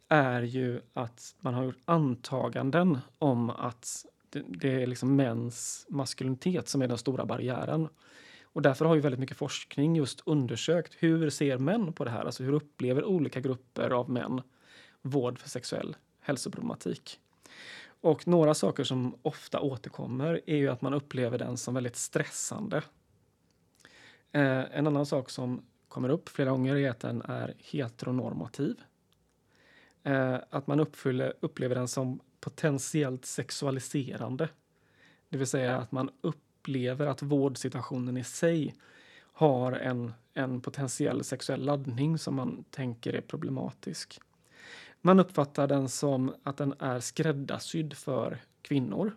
[0.09, 6.69] är ju att man har gjort antaganden om att det, det är liksom mäns maskulinitet
[6.69, 7.89] som är den stora barriären.
[8.53, 12.25] Och därför har ju väldigt mycket forskning just undersökt hur ser män på det här?
[12.25, 14.43] Alltså hur upplever olika grupper av män
[15.03, 17.21] vård för sexuell hälsoproblematik?
[18.01, 22.83] Och några saker som ofta återkommer är ju att man upplever den som väldigt stressande.
[24.33, 28.77] Eh, en annan sak som kommer upp flera gånger är att den är heteronormativ.
[30.03, 34.49] Eh, att man uppfyller, upplever den som potentiellt sexualiserande.
[35.29, 36.11] Det vill säga att man
[36.61, 38.75] upplever att vårdsituationen i sig
[39.33, 44.21] har en, en potentiell sexuell laddning som man tänker är problematisk.
[45.01, 49.17] Man uppfattar den som att den är skräddarsydd för kvinnor.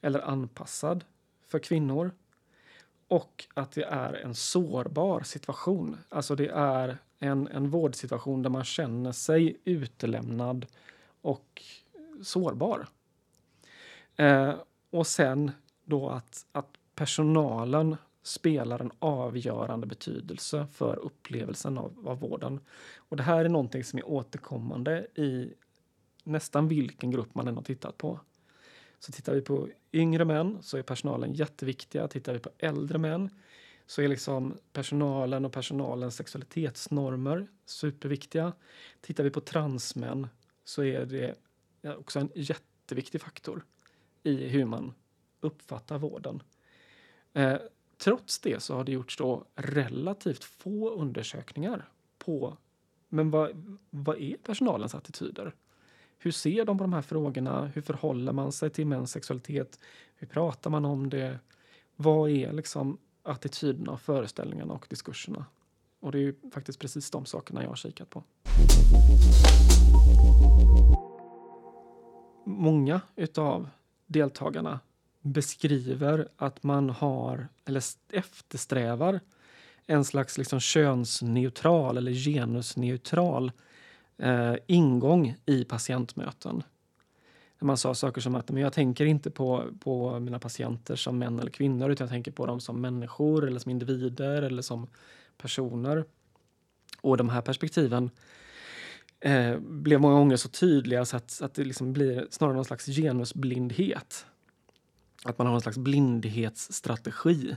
[0.00, 1.04] Eller anpassad
[1.48, 2.10] för kvinnor.
[3.08, 5.96] Och att det är en sårbar situation.
[6.08, 10.66] Alltså det är en, en vårdsituation där man känner sig utelämnad
[11.22, 11.62] och
[12.22, 12.86] sårbar.
[14.16, 14.54] Eh,
[14.90, 15.50] och sen
[15.90, 22.60] då att, att personalen spelar en avgörande betydelse för upplevelsen av, av vården.
[22.96, 25.52] Och det här är någonting som är återkommande i
[26.24, 28.20] nästan vilken grupp man än har tittat på.
[28.98, 32.08] Så tittar vi på yngre män så är personalen jätteviktiga.
[32.08, 33.30] Tittar vi på äldre män
[33.86, 38.52] så är liksom personalen och personalens sexualitetsnormer superviktiga.
[39.00, 40.28] Tittar vi på transmän
[40.64, 41.34] så är det
[41.98, 43.64] också en jätteviktig faktor
[44.22, 44.94] i hur man
[45.40, 46.42] uppfattar vården.
[47.32, 47.56] Eh,
[48.00, 52.56] Trots det så har det gjorts då relativt få undersökningar på
[53.08, 55.54] men vad, vad är personalens attityder?
[56.18, 57.66] Hur ser de på de här frågorna?
[57.66, 59.78] Hur förhåller man sig till mäns sexualitet?
[60.16, 61.38] Hur pratar man om det?
[61.96, 65.44] Vad är liksom attityderna, föreställningarna och diskurserna?
[66.00, 68.22] Och det är ju faktiskt precis de sakerna jag har kikat på.
[72.44, 73.68] Många utav
[74.06, 74.80] deltagarna
[75.20, 79.20] beskriver att man har, eller eftersträvar,
[79.86, 83.52] en slags liksom könsneutral eller genusneutral
[84.18, 86.62] eh, ingång i patientmöten.
[87.62, 91.40] Man sa saker som att men jag tänker inte på, på mina patienter som män
[91.40, 94.86] eller kvinnor utan jag tänker på dem som människor eller som individer eller som
[95.36, 96.04] personer.
[97.00, 98.10] Och de här perspektiven
[99.20, 102.86] eh, blev många gånger så tydliga så att, att det liksom blir snarare någon slags
[102.86, 104.26] genusblindhet.
[105.24, 107.56] Att man har en slags blindhetsstrategi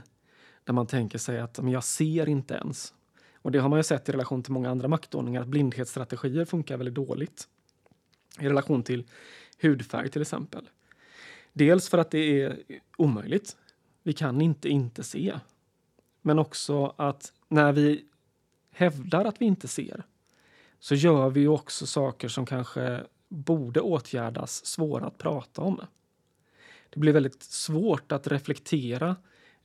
[0.64, 2.94] där man tänker sig att men jag ser inte ens.
[3.34, 6.76] Och det har man ju sett i relation till många andra maktordningar att blindhetsstrategier funkar
[6.76, 7.48] väldigt dåligt.
[8.40, 9.04] I relation till
[9.62, 10.68] hudfärg till exempel.
[11.52, 12.62] Dels för att det är
[12.96, 13.56] omöjligt.
[14.02, 15.34] Vi kan inte inte se.
[16.22, 18.04] Men också att när vi
[18.70, 20.04] hävdar att vi inte ser
[20.78, 25.80] så gör vi också saker som kanske borde åtgärdas svåra att prata om.
[26.94, 29.16] Det blir väldigt svårt att reflektera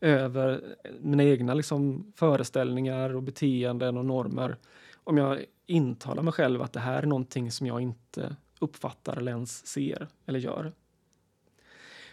[0.01, 4.57] över mina egna liksom, föreställningar och beteenden och normer
[5.03, 9.31] om jag intalar mig själv att det här är någonting som jag inte uppfattar eller
[9.31, 10.73] ens ser eller gör.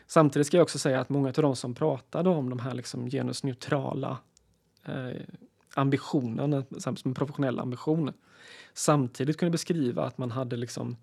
[0.06, 3.10] Samtidigt ska jag också säga att många av de som pratade om de här liksom
[3.10, 4.18] genusneutrala
[4.84, 5.22] eh,
[5.74, 8.12] ambitionen, som en professionell ambition,
[8.74, 10.96] samtidigt kunde beskriva att man hade liksom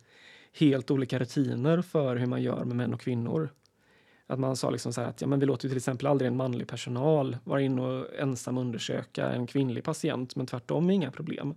[0.54, 3.50] helt olika rutiner för hur man gör med män och kvinnor.
[4.28, 6.68] Att man sa liksom så att ja, men vi låter till exempel aldrig en manlig
[6.68, 11.56] personal vara inne och ensam undersöka en kvinnlig patient, men tvärtom inga problem.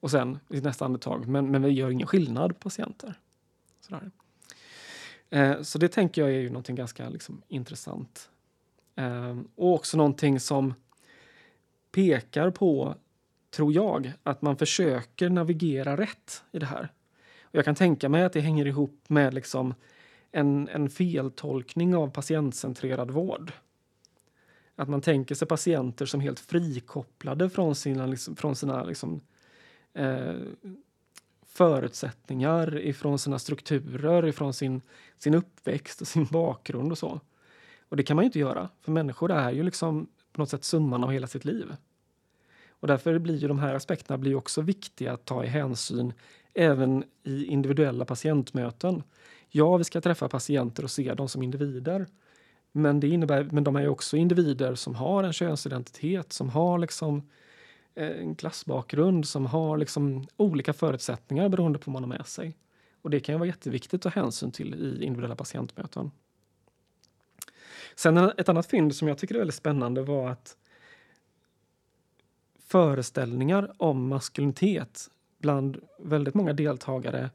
[0.00, 3.14] Och sen i nästa andetag, men, men vi gör ingen skillnad på patienter.
[3.80, 4.10] Sådär.
[5.30, 8.30] Eh, så det tänker jag är ju någonting ganska liksom, intressant.
[8.94, 10.74] Eh, och också någonting som
[11.92, 12.94] pekar på,
[13.50, 16.92] tror jag, att man försöker navigera rätt i det här.
[17.42, 19.74] Och jag kan tänka mig att det hänger ihop med liksom
[20.32, 23.52] en, en feltolkning av patientcentrerad vård.
[24.76, 29.20] Att man tänker sig patienter som helt frikopplade från sina, liksom, från sina liksom,
[29.94, 30.34] eh,
[31.46, 34.82] förutsättningar, ifrån sina strukturer, ifrån sin,
[35.18, 37.20] sin uppväxt och sin bakgrund och så.
[37.88, 40.64] Och det kan man ju inte göra, för människor är ju liksom på något sätt
[40.64, 41.76] summan av hela sitt liv.
[42.80, 46.12] Och därför blir ju de här aspekterna blir också viktiga att ta i hänsyn
[46.54, 49.02] även i individuella patientmöten.
[49.56, 52.06] Ja, vi ska träffa patienter och se dem som individer.
[52.72, 57.30] Men, det innebär, men de är också individer som har en könsidentitet, som har liksom
[57.94, 62.56] eh, en klassbakgrund, som har liksom olika förutsättningar beroende på vad man har med sig.
[63.02, 66.10] Och det kan ju vara jätteviktigt att ta hänsyn till i individuella patientmöten.
[67.94, 70.56] Sen ett annat fynd som jag tycker är väldigt spännande var att
[72.58, 77.30] föreställningar om maskulinitet bland väldigt många deltagare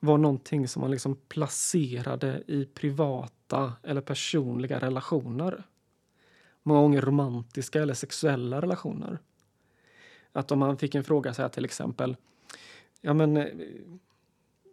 [0.00, 5.62] var någonting som man liksom placerade i privata eller personliga relationer.
[6.62, 9.18] Många gånger romantiska eller sexuella relationer.
[10.32, 12.16] Att om man fick en fråga så här till exempel,
[13.00, 13.46] ja men eh,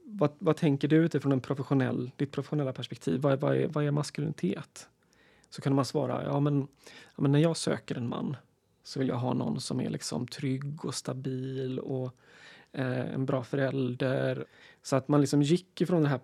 [0.06, 3.22] vad, vad tänker du utifrån en professionell, ditt professionella perspektiv?
[3.22, 4.90] Vad, vad, är, vad är maskulinitet?
[5.50, 8.38] Så kunde man svara, ja men, ja men när jag söker en man
[8.84, 12.16] så vill jag ha någon som är liksom trygg och stabil och
[12.72, 14.46] eh, en bra förälder.
[14.86, 16.20] Så att man liksom gick ifrån det här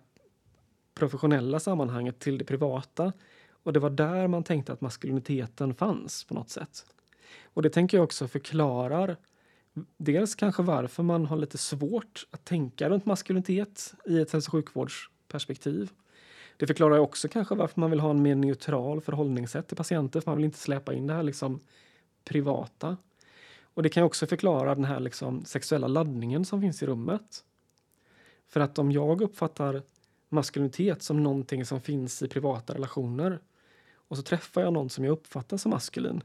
[0.93, 3.13] professionella sammanhanget till det privata.
[3.63, 6.86] Och det var där man tänkte att maskuliniteten fanns på något sätt.
[7.43, 9.17] Och det tänker jag också förklarar
[9.97, 14.52] dels kanske varför man har lite svårt att tänka runt maskulinitet i ett hälso och
[14.52, 15.91] sjukvårdsperspektiv.
[16.58, 20.32] Det förklarar också kanske varför man vill ha en mer neutral förhållningssätt till patienter, för
[20.32, 21.60] man vill inte släpa in det här liksom
[22.26, 22.97] privata.
[23.63, 27.43] Och det kan också förklara den här liksom sexuella laddningen som finns i rummet.
[28.52, 29.84] För att om jag uppfattar
[30.30, 33.40] maskulinitet som någonting som finns i privata relationer
[33.94, 36.24] och så träffar jag någon som jag uppfattar som maskulin,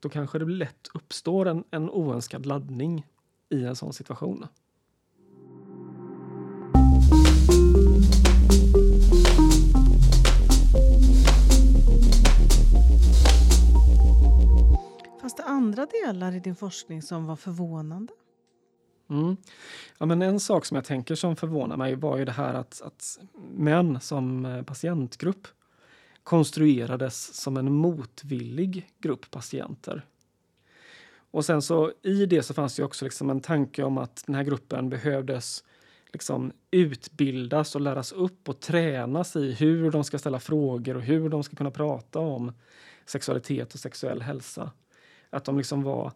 [0.00, 3.06] då kanske det lätt uppstår en, en oönskad laddning
[3.48, 4.46] i en sån situation.
[15.20, 18.12] Fanns det andra delar i din forskning som var förvånande?
[19.10, 19.36] Mm.
[19.98, 22.82] Ja, men en sak som jag tänker som förvånar mig var ju det här att,
[22.84, 23.18] att
[23.50, 25.48] män som eh, patientgrupp
[26.22, 30.04] konstruerades som en motvillig grupp patienter.
[31.30, 34.34] Och sen så i det så fanns det också liksom en tanke om att den
[34.34, 35.64] här gruppen behövdes
[36.12, 41.28] liksom utbildas och läras upp och tränas i hur de ska ställa frågor och hur
[41.28, 42.52] de ska kunna prata om
[43.06, 44.70] sexualitet och sexuell hälsa.
[45.30, 46.12] Att de liksom var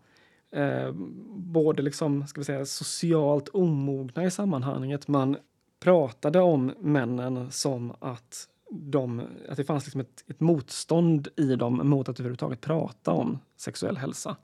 [0.53, 0.93] eh,
[1.37, 5.09] både liksom, ska vi säga, socialt omogna i sammanhanget.
[5.09, 5.37] Man
[5.81, 11.81] pratade om männen som att, de, att det fanns liksom ett, ett motstånd i dem
[11.85, 14.37] mot att överhuvudtaget prata om sexuell hälsa.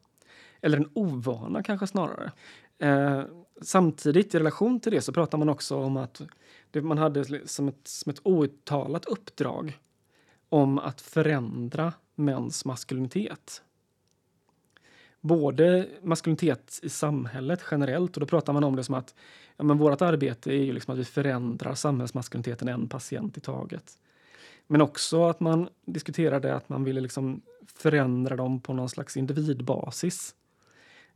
[0.60, 2.32] Eller en ovana kanske snarare.
[2.78, 3.22] Eh,
[3.62, 6.22] samtidigt i relation till det så pratar man också om att
[6.70, 9.78] det, man hade som ett, som ett outtalat uppdrag
[10.48, 13.62] om att förändra mäns maskulinitet.
[15.28, 19.14] Både maskulinitet i samhället generellt och då pratar man om det som att
[19.56, 23.92] ja, men vårt arbete är ju liksom att vi förändrar samhällsmaskuliniteten en patient i taget.
[24.66, 30.34] Men också att man diskuterade att man ville liksom förändra dem på någon slags individbasis.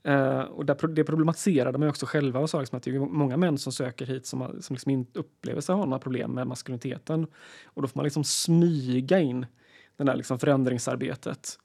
[0.09, 3.37] Uh, och där, det problematiserade man också själva och sa liksom att det är många
[3.37, 7.27] män som söker hit som, som liksom inte upplever sig ha några problem med maskuliniteten.
[7.65, 9.47] Och då får man liksom smyga in
[9.97, 11.59] det där liksom förändringsarbetet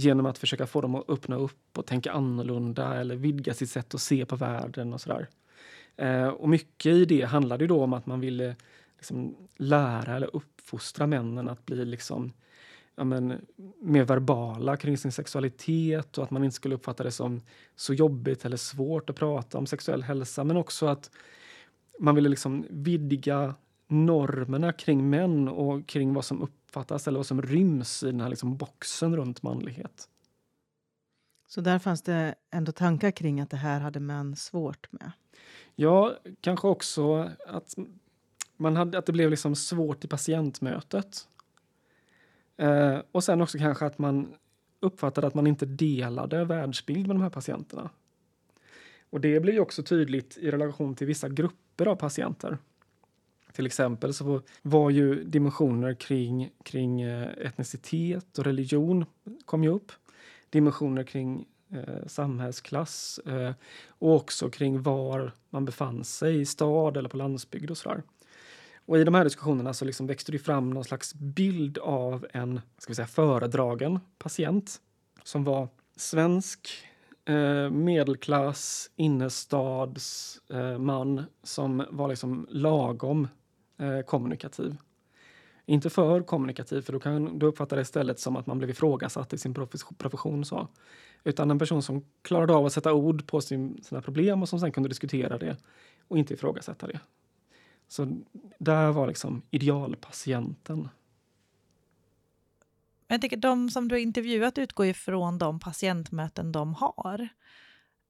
[0.00, 3.94] genom att försöka få dem att öppna upp och tänka annorlunda eller vidga sitt sätt
[3.94, 5.28] att se på världen och sådär.
[5.96, 8.56] Eh, och mycket i det handlade då om att man ville
[8.96, 12.32] liksom lära eller uppfostra männen att bli liksom
[12.96, 13.46] ja, men,
[13.80, 17.40] mer verbala kring sin sexualitet och att man inte skulle uppfatta det som
[17.76, 20.44] så jobbigt eller svårt att prata om sexuell hälsa.
[20.44, 21.10] Men också att
[21.98, 23.54] man ville liksom vidga
[23.88, 28.28] normerna kring män och kring vad som uppfattas eller vad som ryms i den här
[28.28, 30.08] liksom boxen runt manlighet.
[31.46, 35.12] Så där fanns det ändå tankar kring att det här hade män svårt med?
[35.74, 37.74] Ja, kanske också att,
[38.56, 41.28] man hade, att det blev liksom svårt i patientmötet.
[42.56, 44.34] Eh, och sen också kanske att man
[44.80, 47.90] uppfattade att man inte delade världsbild med de här patienterna.
[49.10, 52.58] Och det blir också tydligt i relation till vissa grupper av patienter.
[53.52, 59.04] Till exempel så var ju dimensioner kring, kring eh, etnicitet och religion
[59.44, 59.92] kom ju upp.
[60.50, 63.52] Dimensioner kring eh, samhällsklass eh,
[63.88, 68.02] och också kring var man befann sig, i stad eller på landsbygd och sådär.
[68.88, 72.60] Och i de här diskussionerna så liksom växte det fram någon slags bild av en
[72.78, 74.80] ska vi säga, föredragen patient
[75.22, 76.68] som var svensk,
[77.24, 83.28] eh, medelklass, innerstadsman eh, som var liksom lagom
[83.78, 84.76] eh, kommunikativ.
[85.66, 89.32] Inte för kommunikativ, för då kan du uppfatta det istället som att man blev ifrågasatt
[89.32, 89.54] i sin
[89.98, 90.44] profession.
[90.44, 90.68] Så.
[91.24, 94.60] Utan en person som klarade av att sätta ord på sin, sina problem och som
[94.60, 95.56] sen kunde diskutera det
[96.08, 97.00] och inte ifrågasätta det.
[97.88, 98.18] Så
[98.58, 100.88] där var liksom idealpatienten.
[103.06, 107.28] Jag tycker de som du har intervjuat utgår ifrån de patientmöten de har.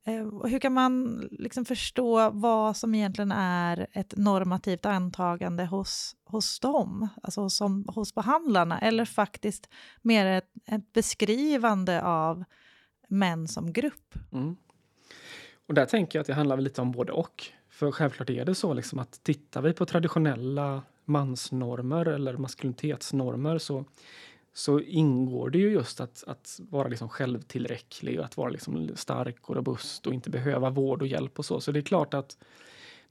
[0.08, 6.60] Eh, hur kan man liksom förstå vad som egentligen är ett normativt antagande hos, hos
[6.60, 9.68] dem, alltså som, hos behandlarna, eller faktiskt
[10.02, 12.44] mer ett, ett beskrivande av
[13.08, 14.14] män som grupp?
[14.32, 14.56] Mm.
[15.66, 17.44] Och där tänker jag att det handlar lite om både och.
[17.70, 23.84] För självklart är det så liksom att tittar vi på traditionella mansnormer eller maskulinitetsnormer så,
[24.58, 29.50] så ingår det ju just att, att vara liksom självtillräcklig och att vara liksom stark
[29.50, 31.60] och robust och inte behöva vård och hjälp och så.
[31.60, 32.38] Så det är klart att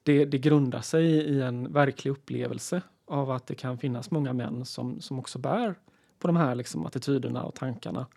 [0.03, 4.65] det, det grundar sig i en verklig upplevelse av att det kan finnas många män
[4.65, 5.75] som, som också bär
[6.19, 8.07] på de här liksom attityderna och tankarna.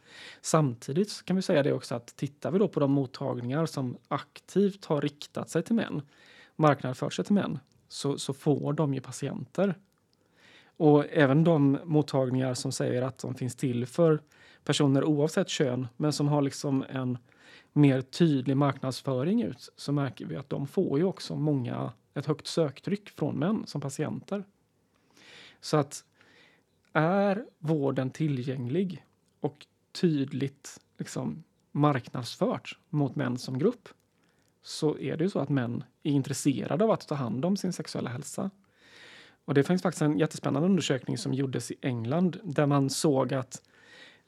[0.41, 4.85] Samtidigt kan vi säga det också att tittar vi då på de mottagningar som aktivt
[4.85, 6.03] har riktat sig till män
[6.57, 7.59] marknadsför sig till män
[7.89, 9.74] så, så får de ju patienter.
[10.81, 14.20] Och även de mottagningar som säger att de finns till för
[14.64, 17.18] personer oavsett kön men som har liksom en
[17.72, 22.47] mer tydlig marknadsföring ut så märker vi att de får ju också många, ett högt
[22.47, 24.45] söktryck från män som patienter.
[25.61, 26.05] Så att
[26.93, 29.05] är vården tillgänglig
[29.41, 29.66] och
[30.01, 33.89] tydligt liksom marknadsfört mot män som grupp
[34.62, 37.72] så är det ju så att män är intresserade av att ta hand om sin
[37.72, 38.51] sexuella hälsa.
[39.45, 43.62] Och det finns faktiskt en jättespännande undersökning som gjordes i England där man såg att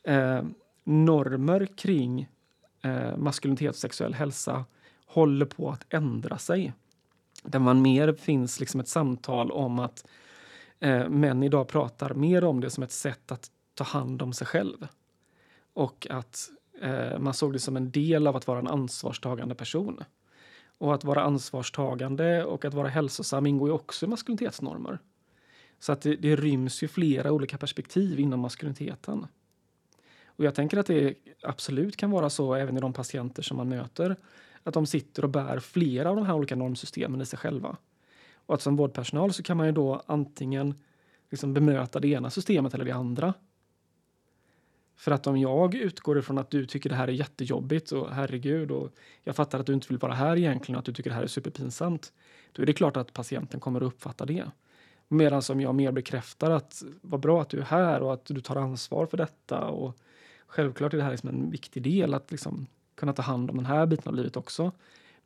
[0.04, 0.42] eh,
[0.84, 2.28] normer kring
[2.82, 4.64] eh, maskulinitet och sexuell hälsa
[5.06, 6.72] håller på att ändra sig.
[7.42, 10.06] Där man mer finns liksom ett samtal om att
[10.80, 14.46] eh, män idag pratar mer om det som ett sätt att ta hand om sig
[14.46, 14.88] själv.
[15.74, 16.50] Och att
[16.80, 20.04] eh, man såg det som en del av att vara en ansvarstagande person.
[20.78, 24.98] Och att vara ansvarstagande och att vara hälsosam ingår ju också i maskulinitetsnormer.
[25.78, 29.26] Så att det, det ryms ju flera olika perspektiv inom maskuliniteten.
[30.26, 33.68] Och jag tänker att det absolut kan vara så även i de patienter som man
[33.68, 34.16] möter
[34.62, 37.76] att de sitter och bär flera av de här olika normsystemen i sig själva.
[38.46, 40.74] Och att som vårdpersonal så kan man ju då antingen
[41.30, 43.34] liksom bemöta det ena systemet eller det andra.
[44.96, 48.70] För att om jag utgår ifrån att du tycker det här är jättejobbigt och herregud
[48.70, 48.90] och
[49.24, 51.22] jag fattar att du inte vill vara här egentligen och att du tycker det här
[51.22, 52.12] är superpinsamt.
[52.52, 54.44] Då är det klart att patienten kommer att uppfatta det.
[55.08, 58.40] Medan som jag mer bekräftar att vad bra att du är här och att du
[58.40, 59.98] tar ansvar för detta och
[60.46, 63.66] självklart är det här liksom en viktig del att liksom kunna ta hand om den
[63.66, 64.72] här biten av livet också.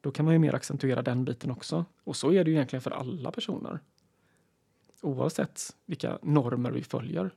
[0.00, 1.84] då kan man ju mer accentuera den biten också.
[2.04, 3.80] Och så är det ju egentligen för alla personer.
[5.00, 7.30] Oavsett vilka normer vi följer.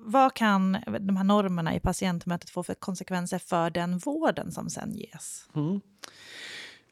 [0.00, 4.94] Vad kan de här normerna i patientmötet få för konsekvenser för den vården som sen
[4.94, 5.48] ges?
[5.54, 5.80] Mm.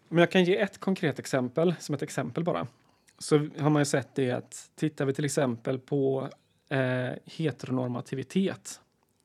[0.08, 2.66] Men jag kan ge ett konkret exempel, som ett exempel bara.
[3.18, 6.30] Så har man ju sett det att tittar vi till exempel på
[6.68, 8.80] eh, heteronormativitet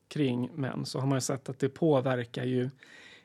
[0.08, 2.70] kring män så har man ju sett att det påverkar ju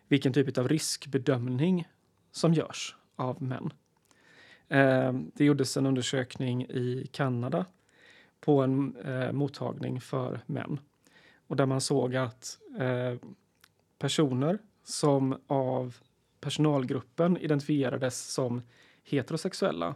[0.08, 1.88] vilken typ av riskbedömning
[2.32, 3.74] som görs av män.
[4.68, 7.66] Eh, det gjordes en undersökning i Kanada
[8.48, 10.80] på en eh, mottagning för män
[11.48, 13.30] och där man såg att eh,
[14.00, 15.96] personer som av
[16.40, 18.62] personalgruppen identifierades som
[19.04, 19.96] heterosexuella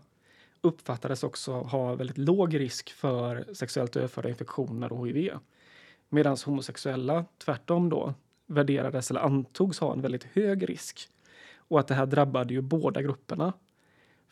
[0.62, 5.32] uppfattades också ha väldigt låg risk för sexuellt överförda infektioner och hiv.
[6.10, 8.14] Medan homosexuella tvärtom då
[8.45, 11.10] värderades eller antogs ha en väldigt hög risk.
[11.56, 13.54] Och att det här drabbade ju båda grupperna.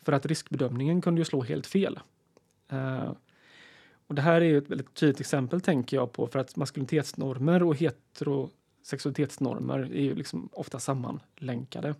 [0.02, 2.00] För att riskbedömningen kunde ju slå helt fel.
[2.68, 3.12] Eh,
[4.10, 7.62] och det här är ju ett väldigt tydligt exempel tänker jag på för att maskulinitetsnormer
[7.62, 11.94] och heterosexualitetsnormer är ju liksom ofta sammanlänkade.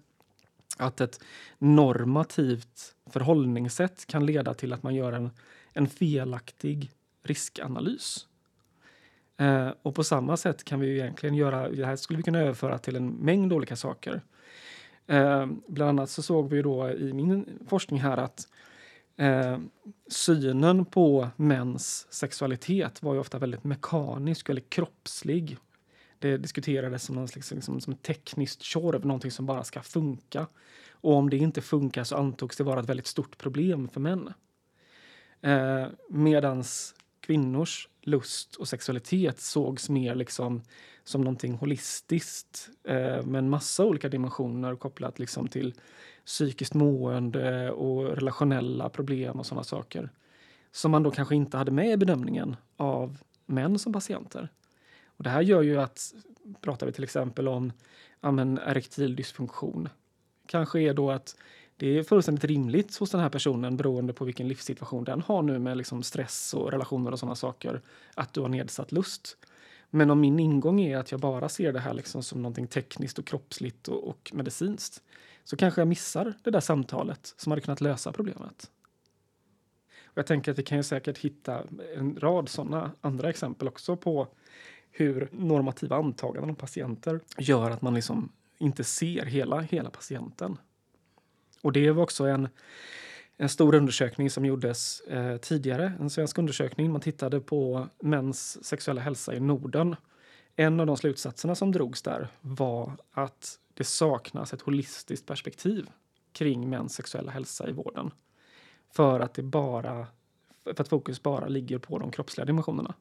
[0.77, 1.21] Att ett
[1.59, 5.31] normativt förhållningssätt kan leda till att man gör en,
[5.73, 6.91] en felaktig
[7.23, 8.27] riskanalys.
[9.37, 12.41] Eh, och på samma sätt kan vi ju egentligen göra, det här skulle vi kunna
[12.41, 14.23] överföra till en mängd olika saker.
[15.07, 18.49] Eh, bland annat så såg vi då i min forskning här att
[19.21, 19.59] eh,
[20.09, 25.57] synen på mäns sexualitet var ju ofta väldigt mekanisk eller kroppslig.
[26.19, 30.47] Det diskuterades som, någon slags, liksom, som ett tekniskt tjorv, någonting som bara ska funka.
[30.91, 34.33] Och om det inte funkar så antogs det vara ett väldigt stort problem för män.
[35.41, 40.63] Eh, medans kvinnors lust och sexualitet sågs mer liksom
[41.05, 45.75] som någonting holistiskt eh, med en massa olika dimensioner kopplat liksom till
[46.25, 50.11] psykiskt mående och relationella problem och sådana saker.
[50.73, 54.49] Som man då kanske inte hade med i bedömningen av män som patienter.
[55.07, 56.15] Och det här gör ju att,
[56.61, 57.73] pratar vi till exempel om
[58.21, 59.89] ja, men erektil dysfunktion,
[60.47, 61.37] kanske är då att
[61.77, 65.59] det är fullständigt rimligt hos den här personen beroende på vilken livssituation den har nu
[65.59, 67.81] med liksom stress och relationer och sådana saker,
[68.15, 69.37] att du har nedsatt lust.
[69.91, 73.19] Men om min ingång är att jag bara ser det här liksom som någonting tekniskt
[73.19, 75.03] och kroppsligt och, och medicinskt
[75.45, 78.71] så kanske jag missar det där samtalet som hade kunnat lösa problemet.
[80.05, 81.63] Och jag tänker att vi kan ju säkert hitta
[81.97, 84.29] en rad sådana andra exempel också på
[84.91, 90.59] hur normativa antaganden om patienter gör att man liksom inte ser hela, hela patienten.
[91.63, 92.49] Och det var också en,
[93.41, 96.93] en stor undersökning som gjordes eh, tidigare, en svensk undersökning.
[96.93, 99.97] Man tittade på mäns sexuella hälsa i Norden.
[100.57, 105.91] En av de slutsatserna som drogs där var att det saknas ett holistiskt perspektiv
[106.33, 108.11] kring mäns sexuella hälsa i vården.
[108.91, 110.07] För att det bara
[110.65, 112.95] för att fokus bara ligger på de kroppsliga dimensionerna.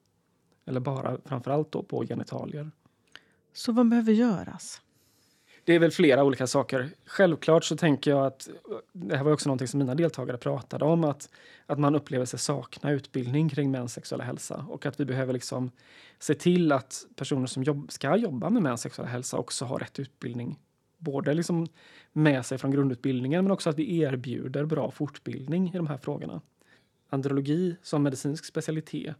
[0.65, 2.71] Eller bara framförallt då på genitalier.
[3.53, 4.81] Så vad behöver göras?
[5.69, 6.89] Det är väl flera olika saker.
[7.05, 8.49] Självklart så tänker jag att
[8.93, 11.29] det här var också någonting som mina deltagare pratade om att,
[11.65, 15.71] att man upplever sig sakna utbildning kring mäns sexuella hälsa och att vi behöver liksom
[16.19, 19.99] se till att personer som jobb, ska jobba med mäns sexuella hälsa också har rätt
[19.99, 20.59] utbildning.
[20.97, 21.67] Både liksom
[22.13, 26.41] med sig från grundutbildningen men också att vi erbjuder bra fortbildning i de här frågorna.
[27.09, 29.15] Andrologi som medicinsk specialitet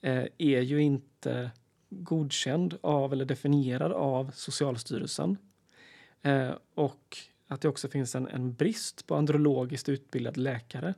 [0.00, 1.50] eh, är ju inte
[1.90, 5.36] godkänd av eller definierad av Socialstyrelsen.
[6.24, 7.18] Eh, och
[7.48, 10.94] att det också finns en, en brist på andrologiskt utbildade läkare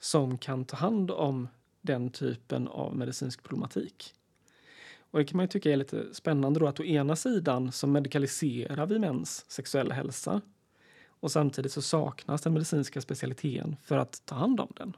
[0.00, 1.48] som kan ta hand om
[1.80, 4.14] den typen av medicinsk problematik.
[5.10, 7.86] Och det kan man ju tycka är lite spännande då att å ena sidan så
[7.86, 10.40] medikaliserar vi mäns sexuella hälsa
[11.06, 14.96] och samtidigt så saknas den medicinska specialiteten för att ta hand om den.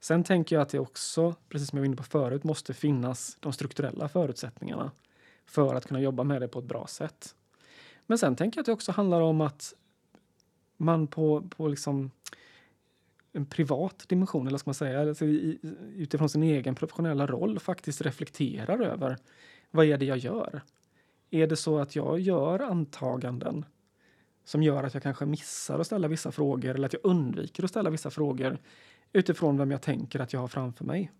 [0.00, 3.36] Sen tänker jag att det också, precis som jag var inne på förut, måste finnas
[3.40, 4.90] de strukturella förutsättningarna
[5.46, 7.34] för att kunna jobba med det på ett bra sätt.
[8.06, 9.74] Men sen tänker jag att det också handlar om att
[10.76, 12.10] man på, på liksom
[13.32, 15.58] en privat dimension, eller ska man säga, alltså i,
[15.96, 19.16] utifrån sin egen professionella roll faktiskt reflekterar över
[19.70, 20.62] vad är det jag gör?
[21.30, 23.64] Är det så att jag gör antaganden
[24.44, 27.70] som gör att jag kanske missar att ställa vissa frågor eller att jag undviker att
[27.70, 28.58] ställa vissa frågor
[29.12, 31.12] utifrån vem jag tänker att jag har framför mig?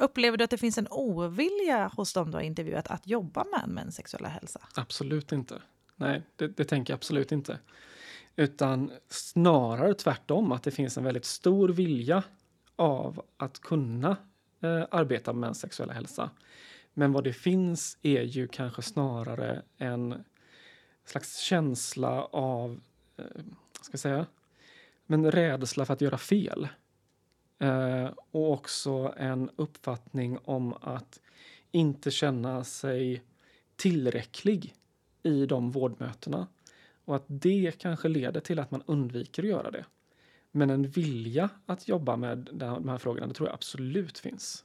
[0.00, 3.68] Upplever du att det finns en ovilja hos dem du har intervjuat att jobba med
[3.68, 4.60] mäns sexuella hälsa?
[4.74, 5.62] Absolut inte.
[5.96, 7.58] Nej, det, det tänker jag absolut inte.
[8.36, 12.22] Utan snarare tvärtom, att det finns en väldigt stor vilja
[12.76, 14.16] av att kunna
[14.60, 16.30] eh, arbeta med mäns sexuella hälsa.
[16.94, 20.24] Men vad det finns är ju kanske snarare en
[21.04, 22.80] slags känsla av,
[23.16, 23.24] eh,
[23.80, 24.26] ska jag säga,
[25.06, 26.68] men rädsla för att göra fel.
[27.60, 31.20] Eh, och också en uppfattning om att
[31.70, 33.22] inte känna sig
[33.76, 34.74] tillräcklig
[35.22, 36.46] i de vårdmötena.
[37.04, 39.84] Och att det kanske leder till att man undviker att göra det.
[40.52, 44.64] Men en vilja att jobba med de här frågorna, det tror jag absolut finns.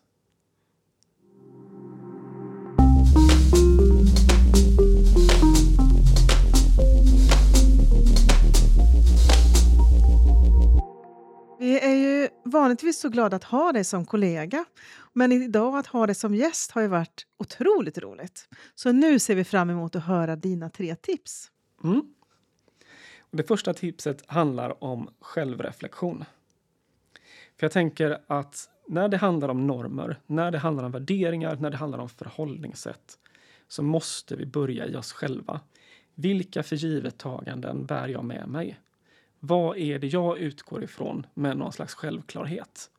[11.60, 14.66] Vi är ju vanligtvis så glada att ha dig som kollega.
[15.14, 18.50] Men idag att ha dig som gäst har ju varit otroligt roligt.
[18.76, 21.52] Så nu ser vi fram emot att höra dina tre tips.
[21.84, 22.02] Mm.
[23.32, 26.26] Det första tipset handlar om självreflektion.
[27.60, 31.70] För jag tänker att när det handlar om normer, när det handlar om värderingar, när
[31.70, 33.20] det handlar om förhållningssätt
[33.68, 35.60] så måste vi börja i oss själva.
[36.16, 38.80] Vilka förgivettaganden bär jag med mig?
[39.48, 42.90] Vad är det jag utgår ifrån med någon slags självklarhet?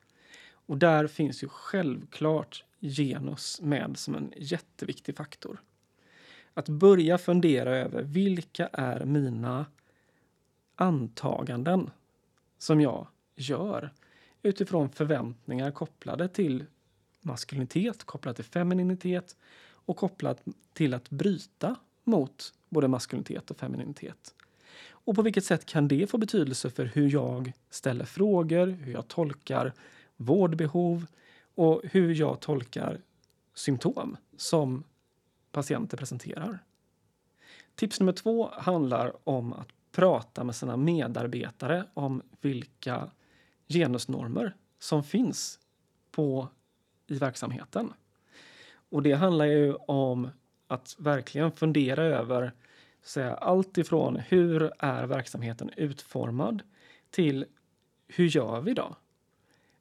[0.51, 5.63] Och där finns ju självklart genus med som en jätteviktig faktor.
[6.55, 9.67] Att börja fundera över vilka är mina
[10.75, 11.91] antaganden
[12.59, 13.93] som jag gör
[14.43, 16.65] utifrån förväntningar kopplade till
[17.21, 19.37] maskulinitet, kopplat till femininitet
[19.69, 20.43] och kopplat
[20.73, 24.36] till att bryta mot både maskulinitet och femininitet.
[25.07, 29.09] Och på vilket sätt kan det få betydelse för hur jag ställer frågor, hur jag
[29.09, 29.73] tolkar
[30.17, 31.07] vårdbehov
[31.55, 33.01] och hur jag tolkar
[33.55, 34.85] symptom som
[35.53, 36.59] patienter presenterar.
[37.75, 43.11] Tips nummer två handlar om att prata med sina medarbetare om vilka
[43.69, 45.59] genusnormer som finns
[46.11, 46.49] på,
[47.07, 47.93] i verksamheten.
[48.91, 50.29] Och det handlar ju om
[50.67, 52.53] att verkligen fundera över
[53.07, 56.63] säga, allt ifrån hur är verksamheten utformad
[57.11, 57.45] till
[58.09, 58.97] hur gör vi då?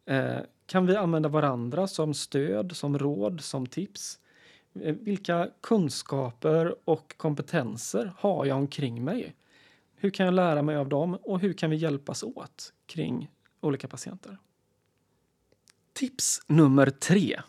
[0.06, 4.20] Eh, kan vi använda varandra som stöd, som råd, som tips?
[4.74, 9.36] Eh, vilka kunskaper och kompetenser har jag omkring mig?
[9.96, 13.88] Hur kan jag lära mig av dem och hur kan vi hjälpas åt kring olika
[13.88, 14.38] patienter?
[15.94, 17.42] Tips nummer tre.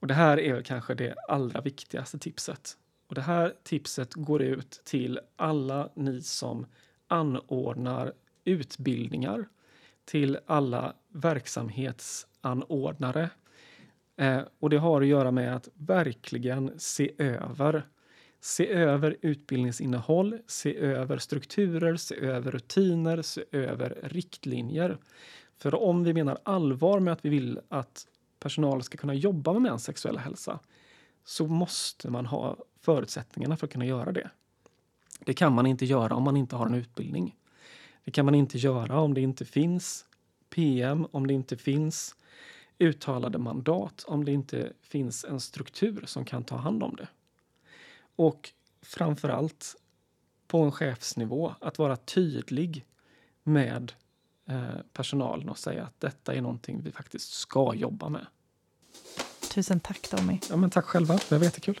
[0.00, 2.76] Och det här är kanske det allra viktigaste tipset.
[3.06, 6.66] Och det här tipset går ut till alla ni som
[7.08, 8.12] anordnar
[8.44, 9.48] utbildningar
[10.04, 13.30] till alla verksamhetsanordnare.
[14.16, 17.88] Eh, och det har att göra med att verkligen se över.
[18.40, 24.98] Se över utbildningsinnehåll, se över strukturer, se över rutiner, se över riktlinjer.
[25.58, 28.06] För om vi menar allvar med att vi vill att
[28.38, 30.58] personal ska kunna jobba med mäns sexuella hälsa
[31.24, 32.56] så måste man ha
[32.86, 34.30] förutsättningarna för att kunna göra det.
[35.20, 37.36] Det kan man inte göra om man inte har en utbildning.
[38.04, 40.04] Det kan man inte göra om det inte finns
[40.50, 42.16] PM, om det inte finns
[42.78, 47.08] uttalade mandat, om det inte finns en struktur som kan ta hand om det.
[48.16, 48.50] Och
[48.82, 49.76] framför allt
[50.46, 52.84] på en chefsnivå, att vara tydlig
[53.42, 53.92] med
[54.48, 58.26] eh, personalen och säga att detta är någonting vi faktiskt ska jobba med.
[59.54, 60.38] Tusen tack Tommy.
[60.50, 61.80] Ja, men tack själva, det var jättekul.